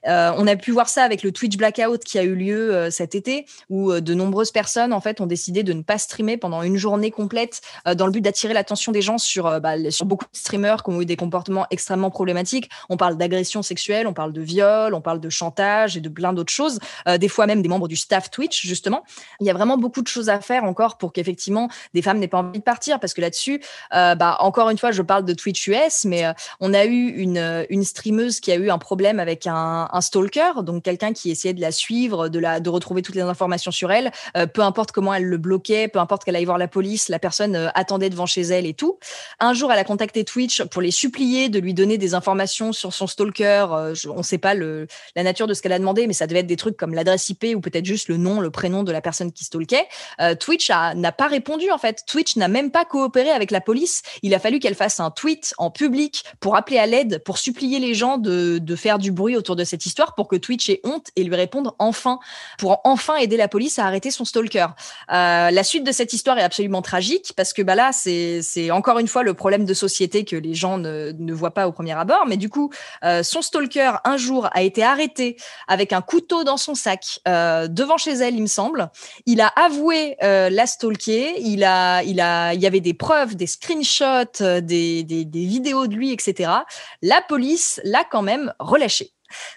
Euh, 0.07 0.33
on 0.37 0.47
a 0.47 0.57
pu 0.57 0.71
voir 0.73 0.89
ça 0.89 1.03
avec 1.03 1.23
le 1.23 1.33
Twitch 1.33 1.57
blackout 1.57 2.03
qui 2.05 2.19
a 2.19 2.23
eu 2.23 2.35
lieu 2.35 2.75
euh, 2.75 2.91
cet 2.91 3.15
été, 3.15 3.47
où 3.71 3.93
de 3.93 4.15
nombreuses 4.15 4.51
personnes 4.51 4.93
en 4.93 5.01
fait 5.01 5.21
ont 5.21 5.27
décidé 5.27 5.63
de 5.63 5.73
ne 5.73 5.83
pas 5.83 5.99
streamer 5.99 6.37
pendant 6.37 6.63
une 6.63 6.77
journée 6.77 7.11
complète 7.11 7.61
dans 7.95 8.07
le 8.07 8.13
but 8.13 8.21
d'attirer 8.21 8.55
l'attention 8.55 8.93
des 8.93 9.03
gens 9.03 9.19
sur, 9.19 9.47
euh, 9.47 9.61
bah, 9.61 9.91
sur 9.91 10.07
beaucoup 10.07 10.25
de 10.25 10.37
streamers 10.37 10.83
qui 10.83 10.91
ont 10.91 11.01
eu 11.01 11.07
des 11.07 11.17
comportements 11.17 11.67
extrêmement 11.71 12.11
problématiques. 12.11 12.71
On 12.89 12.97
parle 12.97 13.17
d'agression 13.17 13.63
sexuelle, 13.63 14.07
on 14.07 14.13
parle 14.13 14.33
de 14.33 14.41
viol, 14.41 14.95
on 14.95 15.01
parle 15.01 15.21
de 15.21 15.31
chantage 15.31 15.97
et 15.97 16.01
de 16.01 16.09
plein 16.09 16.33
d'autres 16.33 16.53
choses. 16.53 16.79
Euh, 17.09 17.19
des 17.19 17.29
fois 17.29 17.47
même 17.47 17.63
des 17.63 17.69
membres 17.69 17.89
du 17.89 17.97
staff 17.97 18.31
Twitch, 18.31 18.67
justement. 18.67 19.05
Il 19.41 19.47
y 19.47 19.51
a 19.51 19.55
vraiment 19.55 19.77
beaucoup 19.77 20.03
de 20.03 20.09
choses 20.09 20.29
à 20.29 20.41
faire 20.41 20.65
encore 20.65 20.97
pour 20.99 21.13
qu'effectivement 21.13 21.69
des 21.93 22.03
femmes 22.03 22.19
n'aient 22.19 22.29
pas 22.29 22.39
envie 22.39 22.59
de 22.59 22.65
partir. 22.65 23.01
Parce 23.01 23.15
que 23.15 23.21
là-dessus, 23.21 23.61
euh, 23.95 24.15
bah, 24.15 24.37
encore 24.41 24.71
une 24.71 24.79
fois, 24.79 24.93
je 24.93 25.03
parle 25.03 25.25
de 25.25 25.35
Twitch 25.35 25.67
US, 25.69 26.05
mais 26.05 26.25
on 26.61 26.73
a 26.75 26.85
eu 26.85 27.09
une, 27.09 27.67
une 27.69 27.85
streameuse 27.85 28.41
qui 28.41 28.53
a 28.53 28.57
eu 28.57 28.71
un 28.71 28.79
problème 28.79 29.21
avec 29.21 29.34
un, 29.47 29.89
stalker, 30.01 30.63
donc 30.63 30.83
quelqu'un 30.83 31.13
qui 31.13 31.31
essayait 31.31 31.55
de 31.55 31.61
la 31.61 31.73
suivre, 31.73 32.29
de, 32.29 32.69
retrouver 32.69 33.03
toutes 33.03 33.15
les 33.15 33.23
informations 33.23 33.71
sur 33.71 33.93
elle, 33.93 34.11
peu 34.53 34.63
importe 34.63 34.93
comment 34.93 35.15
elle 35.15 35.25
le 35.25 35.37
bloquait, 35.37 35.89
peu 35.89 35.99
importe 35.99 36.25
qu'elle 36.25 36.37
aille 36.37 36.45
voir 36.45 36.59
la 36.59 36.69
police, 36.69 37.09
la 37.09 37.19
personne 37.19 37.71
attendait 37.75 38.11
devant 38.11 38.27
chez 38.27 38.43
elle 38.43 38.67
et 38.67 38.75
tout. 38.75 38.99
Un 39.41 39.55
jour, 39.55 39.73
elle 39.73 39.79
a 39.79 39.85
contacté 39.85 40.25
Twitch 40.25 40.63
pour 40.65 40.83
les 40.83 40.91
supplier 40.91 41.49
de 41.49 41.59
lui 41.59 41.75
donner 41.75 41.99
des 41.99 42.15
informations 42.15 42.73
sur 42.73 42.93
son 42.93 43.07
stalker. 43.07 43.67
Euh, 43.73 43.95
on 44.09 44.19
ne 44.19 44.23
sait 44.23 44.39
pas 44.39 44.55
la 44.55 45.23
nature 45.23 45.47
de 45.47 45.55
ce 45.55 45.63
qu'elle 45.63 45.73
a 45.73 45.79
demandé, 45.79 46.07
mais 46.07 46.13
ça 46.13 46.27
devait 46.27 46.41
être 46.41 46.47
des 46.47 46.57
trucs 46.57 46.77
comme 46.77 46.95
l'adresse 46.95 47.29
IP 47.29 47.47
ou 47.55 47.61
peut-être 47.61 47.85
juste 47.85 48.09
le 48.09 48.17
nom, 48.17 48.41
le 48.41 48.51
prénom 48.51 48.83
de 48.83 48.93
la 48.93 49.01
personne 49.01 49.33
qui 49.33 49.45
stalkait. 49.45 49.87
Euh, 50.21 50.35
Twitch 50.35 50.71
n'a 50.71 51.13
pas 51.13 51.27
répondu 51.27 51.71
en 51.71 51.79
fait. 51.79 52.05
Twitch 52.07 52.37
n'a 52.37 52.49
même 52.49 52.71
pas 52.71 52.85
coopéré 52.85 53.31
avec 53.31 53.51
la 53.51 53.61
police. 53.61 54.03
Il 54.23 54.35
a 54.35 54.39
fallu 54.39 54.59
qu'elle 54.59 54.75
fasse 54.75 55.01
un 55.01 55.11
tweet 55.11 55.55
en 55.59 55.71
public 55.71 56.25
pour 56.41 56.57
appeler 56.57 56.79
à 56.79 56.87
l'aide, 56.87 57.23
pour 57.25 57.39
supplier 57.39 57.79
les 57.79 57.95
gens 57.95 58.19
de, 58.19 58.59
de 58.59 58.77
faire 58.77 58.99
du 58.99 59.13
bruit 59.13 59.24
autour 59.37 59.57
de 59.57 59.65
cette 59.65 59.87
histoire 59.87 60.15
pour 60.15 60.29
que 60.29 60.37
Twitch 60.37 60.69
ait 60.69 60.81
honte 60.85 61.09
et 61.17 61.25
lui 61.25 61.35
répondre 61.35 61.75
enfin, 61.79 62.19
pour 62.59 62.81
enfin 62.85 63.17
aider 63.17 63.37
la 63.37 63.49
police 63.49 63.79
à 63.79 63.87
arrêter 63.87 64.11
son 64.11 64.25
stalker. 64.25 64.67
Euh, 65.11 65.51
la 65.51 65.65
suite 65.65 65.85
de 65.85 65.93
cette 65.93 66.13
histoire 66.13 66.39
est 66.39 66.43
absolument 66.43 66.83
tragique 66.83 67.33
parce 67.37 67.53
que 67.53 67.63
bah 67.63 67.75
là, 67.75 67.91
c'est 67.93 68.71
encore 68.71 68.99
une 68.99 69.09
fois 69.09 69.23
le 69.23 69.35
problème 69.35 69.65
de 69.65 69.75
société 69.75 70.25
que 70.25 70.37
les 70.37 70.55
gens 70.55 70.79
ne, 70.79 71.13
ne 71.19 71.33
voient 71.33 71.55
pas 71.55 71.67
au 71.67 71.73
premier 71.73 71.93
abord. 71.93 72.25
Mais 72.27 72.37
du 72.37 72.49
coup, 72.49 72.71
euh, 73.05 73.23
son 73.23 73.43
stalker, 73.43 73.93
un 74.05 74.17
jour, 74.17 74.49
a 74.53 74.63
été 74.63 74.83
arrêté 74.83 75.37
avec 75.69 75.93
un 75.93 76.03
couteau 76.03 76.45
dans 76.45 76.57
son 76.57 76.75
sac 76.75 77.21
euh, 77.27 77.69
devant 77.69 77.97
chez 77.97 78.13
elle, 78.13 78.35
il 78.35 78.43
me 78.43 78.47
semble. 78.47 78.91
Il 79.27 79.41
a 79.41 79.49
avoué 79.49 80.17
euh, 80.23 80.51
la 80.51 80.67
stalker. 80.67 81.41
Il 81.41 81.65
a, 81.65 82.03
il 82.03 82.21
a, 82.21 82.55
il 82.55 82.61
y 82.61 82.67
avait 82.67 82.81
des 82.81 82.95
preuves, 82.95 83.37
des 83.37 83.47
screenshots, 83.47 84.43
euh, 84.43 84.61
des, 84.61 85.03
des, 85.05 85.25
des 85.25 85.45
vidéos 85.45 85.87
de 85.87 85.95
lui, 85.95 86.13
etc. 86.13 86.51
La 87.03 87.23
police 87.23 87.81
l'a 87.85 88.05
quand 88.05 88.23
même 88.23 88.53
relâché. 88.59 89.14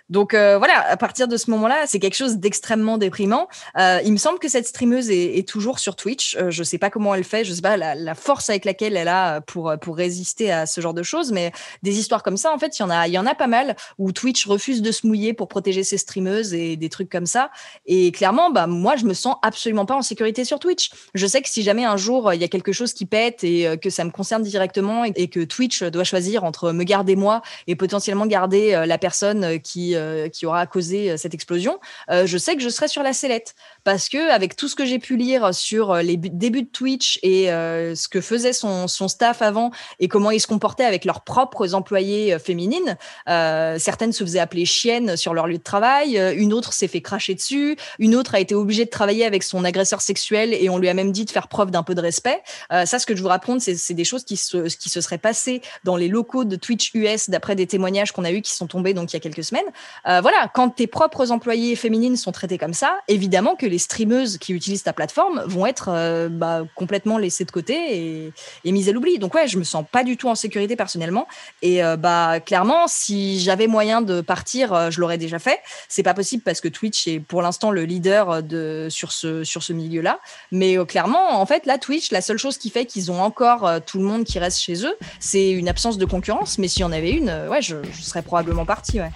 Donc 0.09 0.33
euh, 0.33 0.57
voilà, 0.57 0.87
à 0.87 0.97
partir 0.97 1.27
de 1.27 1.37
ce 1.37 1.49
moment-là, 1.51 1.83
c'est 1.85 1.99
quelque 1.99 2.15
chose 2.15 2.37
d'extrêmement 2.37 2.97
déprimant. 2.97 3.47
Euh, 3.77 3.99
il 4.05 4.11
me 4.11 4.17
semble 4.17 4.39
que 4.39 4.47
cette 4.47 4.67
streameuse 4.67 5.09
est, 5.09 5.37
est 5.37 5.47
toujours 5.47 5.79
sur 5.79 5.95
Twitch. 5.95 6.35
Euh, 6.37 6.49
je 6.51 6.63
sais 6.63 6.77
pas 6.77 6.89
comment 6.89 7.13
elle 7.13 7.23
fait, 7.23 7.43
je 7.43 7.53
sais 7.53 7.61
pas 7.61 7.77
la, 7.77 7.95
la, 7.95 8.15
force 8.15 8.49
avec 8.49 8.65
laquelle 8.65 8.97
elle 8.97 9.07
a 9.07 9.41
pour 9.41 9.73
pour 9.81 9.97
résister 9.97 10.51
à 10.51 10.65
ce 10.65 10.81
genre 10.81 10.93
de 10.93 11.03
choses, 11.03 11.31
mais 11.31 11.51
des 11.83 11.99
histoires 11.99 12.23
comme 12.23 12.37
ça, 12.37 12.53
en 12.53 12.57
fait, 12.57 12.79
il 12.79 12.81
y 12.81 12.85
en 12.85 12.89
a, 12.89 13.07
y 13.07 13.17
en 13.17 13.25
a 13.25 13.35
pas 13.35 13.47
mal 13.47 13.75
où 13.97 14.11
Twitch 14.11 14.45
refuse 14.47 14.81
de 14.81 14.91
se 14.91 15.05
mouiller 15.05 15.33
pour 15.33 15.47
protéger 15.47 15.83
ses 15.83 15.97
streameuses 15.97 16.53
et 16.53 16.75
des 16.77 16.89
trucs 16.89 17.09
comme 17.09 17.25
ça. 17.25 17.51
Et 17.85 18.11
clairement, 18.11 18.49
bah 18.49 18.67
moi, 18.67 18.95
je 18.95 19.05
me 19.05 19.13
sens 19.13 19.35
absolument 19.41 19.85
pas 19.85 19.95
en 19.95 20.01
sécurité 20.01 20.45
sur 20.45 20.59
Twitch. 20.59 20.91
Je 21.13 21.27
sais 21.27 21.41
que 21.41 21.49
si 21.49 21.63
jamais 21.63 21.85
un 21.85 21.97
jour 21.97 22.33
il 22.33 22.41
y 22.41 22.43
a 22.43 22.47
quelque 22.47 22.71
chose 22.71 22.93
qui 22.93 23.05
pète 23.05 23.43
et 23.43 23.67
euh, 23.67 23.77
que 23.77 23.89
ça 23.89 24.03
me 24.03 24.11
concerne 24.11 24.43
directement 24.43 25.03
et, 25.03 25.27
que 25.27 25.43
Twitch 25.43 25.83
doit 25.83 26.03
choisir 26.03 26.43
entre 26.43 26.71
me 26.71 26.83
garder 26.83 27.15
moi 27.15 27.41
et 27.67 27.75
potentiellement 27.75 28.25
garder 28.25 28.73
euh, 28.73 28.85
la 28.85 28.97
personne 28.97 29.59
qui, 29.59 29.66
euh, 29.77 30.29
qui 30.29 30.45
aura 30.45 30.65
causé 30.67 31.11
euh, 31.11 31.17
cette 31.17 31.33
explosion, 31.33 31.79
euh, 32.09 32.25
je 32.25 32.37
sais 32.37 32.55
que 32.55 32.61
je 32.61 32.69
serai 32.69 32.87
sur 32.87 33.03
la 33.03 33.13
sellette. 33.13 33.55
Parce 33.83 34.09
que 34.09 34.31
avec 34.31 34.55
tout 34.55 34.67
ce 34.67 34.75
que 34.75 34.85
j'ai 34.85 34.99
pu 34.99 35.17
lire 35.17 35.53
sur 35.53 35.95
les 35.95 36.17
débuts 36.17 36.63
de 36.63 36.69
Twitch 36.69 37.19
et 37.23 37.45
ce 37.45 38.07
que 38.09 38.19
faisait 38.19 38.51
son, 38.51 38.87
staff 38.87 39.41
avant 39.41 39.71
et 39.99 40.09
comment 40.09 40.29
ils 40.29 40.41
se 40.41 40.47
comportaient 40.47 40.83
avec 40.83 41.05
leurs 41.05 41.21
propres 41.21 41.73
employés 41.73 42.37
féminines, 42.37 42.97
certaines 43.25 44.11
se 44.11 44.25
faisaient 44.25 44.39
appeler 44.39 44.65
chiennes 44.65 45.15
sur 45.15 45.33
leur 45.33 45.47
lieu 45.47 45.57
de 45.57 45.63
travail, 45.63 46.17
une 46.35 46.51
autre 46.51 46.73
s'est 46.73 46.89
fait 46.89 47.01
cracher 47.01 47.33
dessus, 47.33 47.77
une 47.97 48.15
autre 48.15 48.35
a 48.35 48.41
été 48.41 48.55
obligée 48.55 48.83
de 48.83 48.89
travailler 48.89 49.25
avec 49.25 49.43
son 49.43 49.63
agresseur 49.63 50.01
sexuel 50.01 50.53
et 50.53 50.69
on 50.69 50.77
lui 50.77 50.89
a 50.89 50.93
même 50.93 51.13
dit 51.13 51.23
de 51.23 51.31
faire 51.31 51.47
preuve 51.47 51.71
d'un 51.71 51.83
peu 51.83 51.95
de 51.95 52.01
respect. 52.01 52.41
ça, 52.69 52.99
ce 52.99 53.05
que 53.05 53.15
je 53.15 53.21
vous 53.21 53.29
raconte, 53.29 53.61
c'est 53.61 53.93
des 53.93 54.03
choses 54.03 54.25
qui 54.25 54.35
se, 54.35 54.75
qui 54.75 54.89
se 54.89 54.99
seraient 54.99 55.17
passées 55.17 55.61
dans 55.85 55.95
les 55.95 56.09
locaux 56.09 56.43
de 56.43 56.57
Twitch 56.57 56.91
US 56.93 57.29
d'après 57.29 57.55
des 57.55 57.67
témoignages 57.67 58.11
qu'on 58.11 58.25
a 58.25 58.31
eu 58.31 58.41
qui 58.41 58.53
sont 58.53 58.67
tombés 58.67 58.93
donc 58.93 59.13
il 59.13 59.15
y 59.15 59.17
a 59.17 59.19
quelques 59.19 59.46
semaines. 59.47 59.65
Euh, 60.07 60.21
voilà, 60.21 60.49
quand 60.53 60.69
tes 60.69 60.87
propres 60.87 61.31
employés 61.31 61.75
féminines 61.75 62.17
sont 62.17 62.31
traitées 62.31 62.57
comme 62.57 62.73
ça, 62.73 62.97
évidemment 63.07 63.55
que 63.55 63.65
les 63.65 63.77
streameuses 63.77 64.37
qui 64.37 64.53
utilisent 64.53 64.83
ta 64.83 64.93
plateforme 64.93 65.43
vont 65.45 65.65
être 65.65 65.89
euh, 65.89 66.29
bah, 66.29 66.63
complètement 66.75 67.17
laissées 67.17 67.45
de 67.45 67.51
côté 67.51 68.33
et, 68.63 68.71
mises 68.71 68.89
à 68.89 68.91
l'oubli. 68.91 69.17
Donc 69.19 69.33
ouais, 69.33 69.47
je 69.47 69.57
me 69.57 69.63
sens 69.63 69.85
pas 69.91 70.03
du 70.03 70.17
tout 70.17 70.29
en 70.29 70.35
sécurité 70.35 70.75
personnellement. 70.75 71.27
Et 71.61 71.83
euh, 71.83 71.97
bah 71.97 72.39
clairement, 72.39 72.87
si 72.87 73.39
j'avais 73.39 73.67
moyen 73.67 74.01
de 74.01 74.21
partir, 74.21 74.91
je 74.91 74.99
l'aurais 74.99 75.17
déjà 75.17 75.39
fait. 75.39 75.59
C'est 75.89 76.03
pas 76.03 76.13
possible 76.13 76.43
parce 76.43 76.61
que 76.61 76.67
Twitch 76.67 77.07
est 77.07 77.19
pour 77.19 77.41
l'instant 77.41 77.71
le 77.71 77.83
leader 77.85 78.43
de 78.43 78.87
sur 78.89 79.11
ce 79.11 79.43
sur 79.43 79.63
ce 79.63 79.73
milieu-là. 79.73 80.19
Mais 80.51 80.77
clairement, 80.85 81.39
en 81.39 81.45
fait, 81.45 81.65
là, 81.65 81.77
Twitch, 81.77 82.11
la 82.11 82.21
seule 82.21 82.37
chose 82.37 82.57
qui 82.57 82.69
fait 82.69 82.85
qu'ils 82.85 83.11
ont 83.11 83.21
encore 83.21 83.69
tout 83.85 83.99
le 83.99 84.05
monde 84.05 84.25
qui 84.25 84.37
reste 84.39 84.59
chez 84.59 84.85
eux, 84.85 84.95
c'est 85.19 85.49
une 85.49 85.69
absence 85.69 85.97
de 85.97 86.05
concurrence. 86.05 86.57
Mais 86.57 86.67
s'il 86.67 86.81
y 86.81 86.85
en 86.85 86.91
avait 86.91 87.11
une, 87.11 87.29
ouais, 87.49 87.61
je, 87.61 87.77
serais 88.01 88.21
probablement 88.21 88.65
parti. 88.65 88.99
Ouais. 88.99 89.11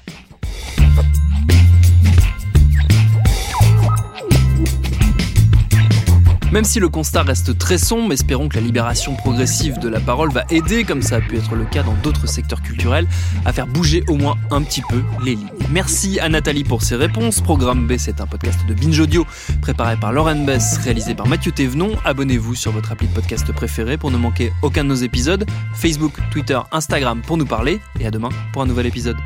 Même 6.51 6.65
si 6.65 6.81
le 6.81 6.89
constat 6.89 7.23
reste 7.23 7.57
très 7.57 7.77
sombre, 7.77 8.11
espérons 8.11 8.49
que 8.49 8.55
la 8.55 8.61
libération 8.61 9.15
progressive 9.15 9.79
de 9.79 9.87
la 9.87 10.01
parole 10.01 10.31
va 10.31 10.43
aider, 10.49 10.83
comme 10.83 11.01
ça 11.01 11.15
a 11.15 11.21
pu 11.21 11.37
être 11.37 11.55
le 11.55 11.63
cas 11.63 11.81
dans 11.81 11.93
d'autres 12.03 12.27
secteurs 12.27 12.61
culturels, 12.61 13.07
à 13.45 13.53
faire 13.53 13.67
bouger 13.67 14.03
au 14.09 14.17
moins 14.17 14.35
un 14.51 14.61
petit 14.61 14.81
peu 14.89 15.01
les 15.23 15.35
lignes. 15.35 15.47
Merci 15.69 16.19
à 16.19 16.27
Nathalie 16.27 16.65
pour 16.65 16.81
ses 16.81 16.97
réponses. 16.97 17.39
Programme 17.39 17.87
B, 17.87 17.93
c'est 17.97 18.19
un 18.19 18.27
podcast 18.27 18.59
de 18.67 18.73
Binge 18.73 18.99
Audio 18.99 19.25
préparé 19.61 19.95
par 19.95 20.11
Lauren 20.11 20.43
Bess, 20.43 20.77
réalisé 20.83 21.15
par 21.15 21.27
Mathieu 21.27 21.53
Thévenon. 21.53 21.91
Abonnez-vous 22.03 22.55
sur 22.55 22.73
votre 22.73 22.91
appli 22.91 23.07
de 23.07 23.13
podcast 23.13 23.49
préféré 23.53 23.97
pour 23.97 24.11
ne 24.11 24.17
manquer 24.17 24.51
aucun 24.61 24.83
de 24.83 24.89
nos 24.89 24.95
épisodes. 24.95 25.45
Facebook, 25.73 26.13
Twitter, 26.31 26.59
Instagram 26.73 27.21
pour 27.25 27.37
nous 27.37 27.45
parler. 27.45 27.79
Et 28.01 28.05
à 28.05 28.11
demain 28.11 28.29
pour 28.51 28.61
un 28.61 28.65
nouvel 28.65 28.87
épisode. 28.87 29.17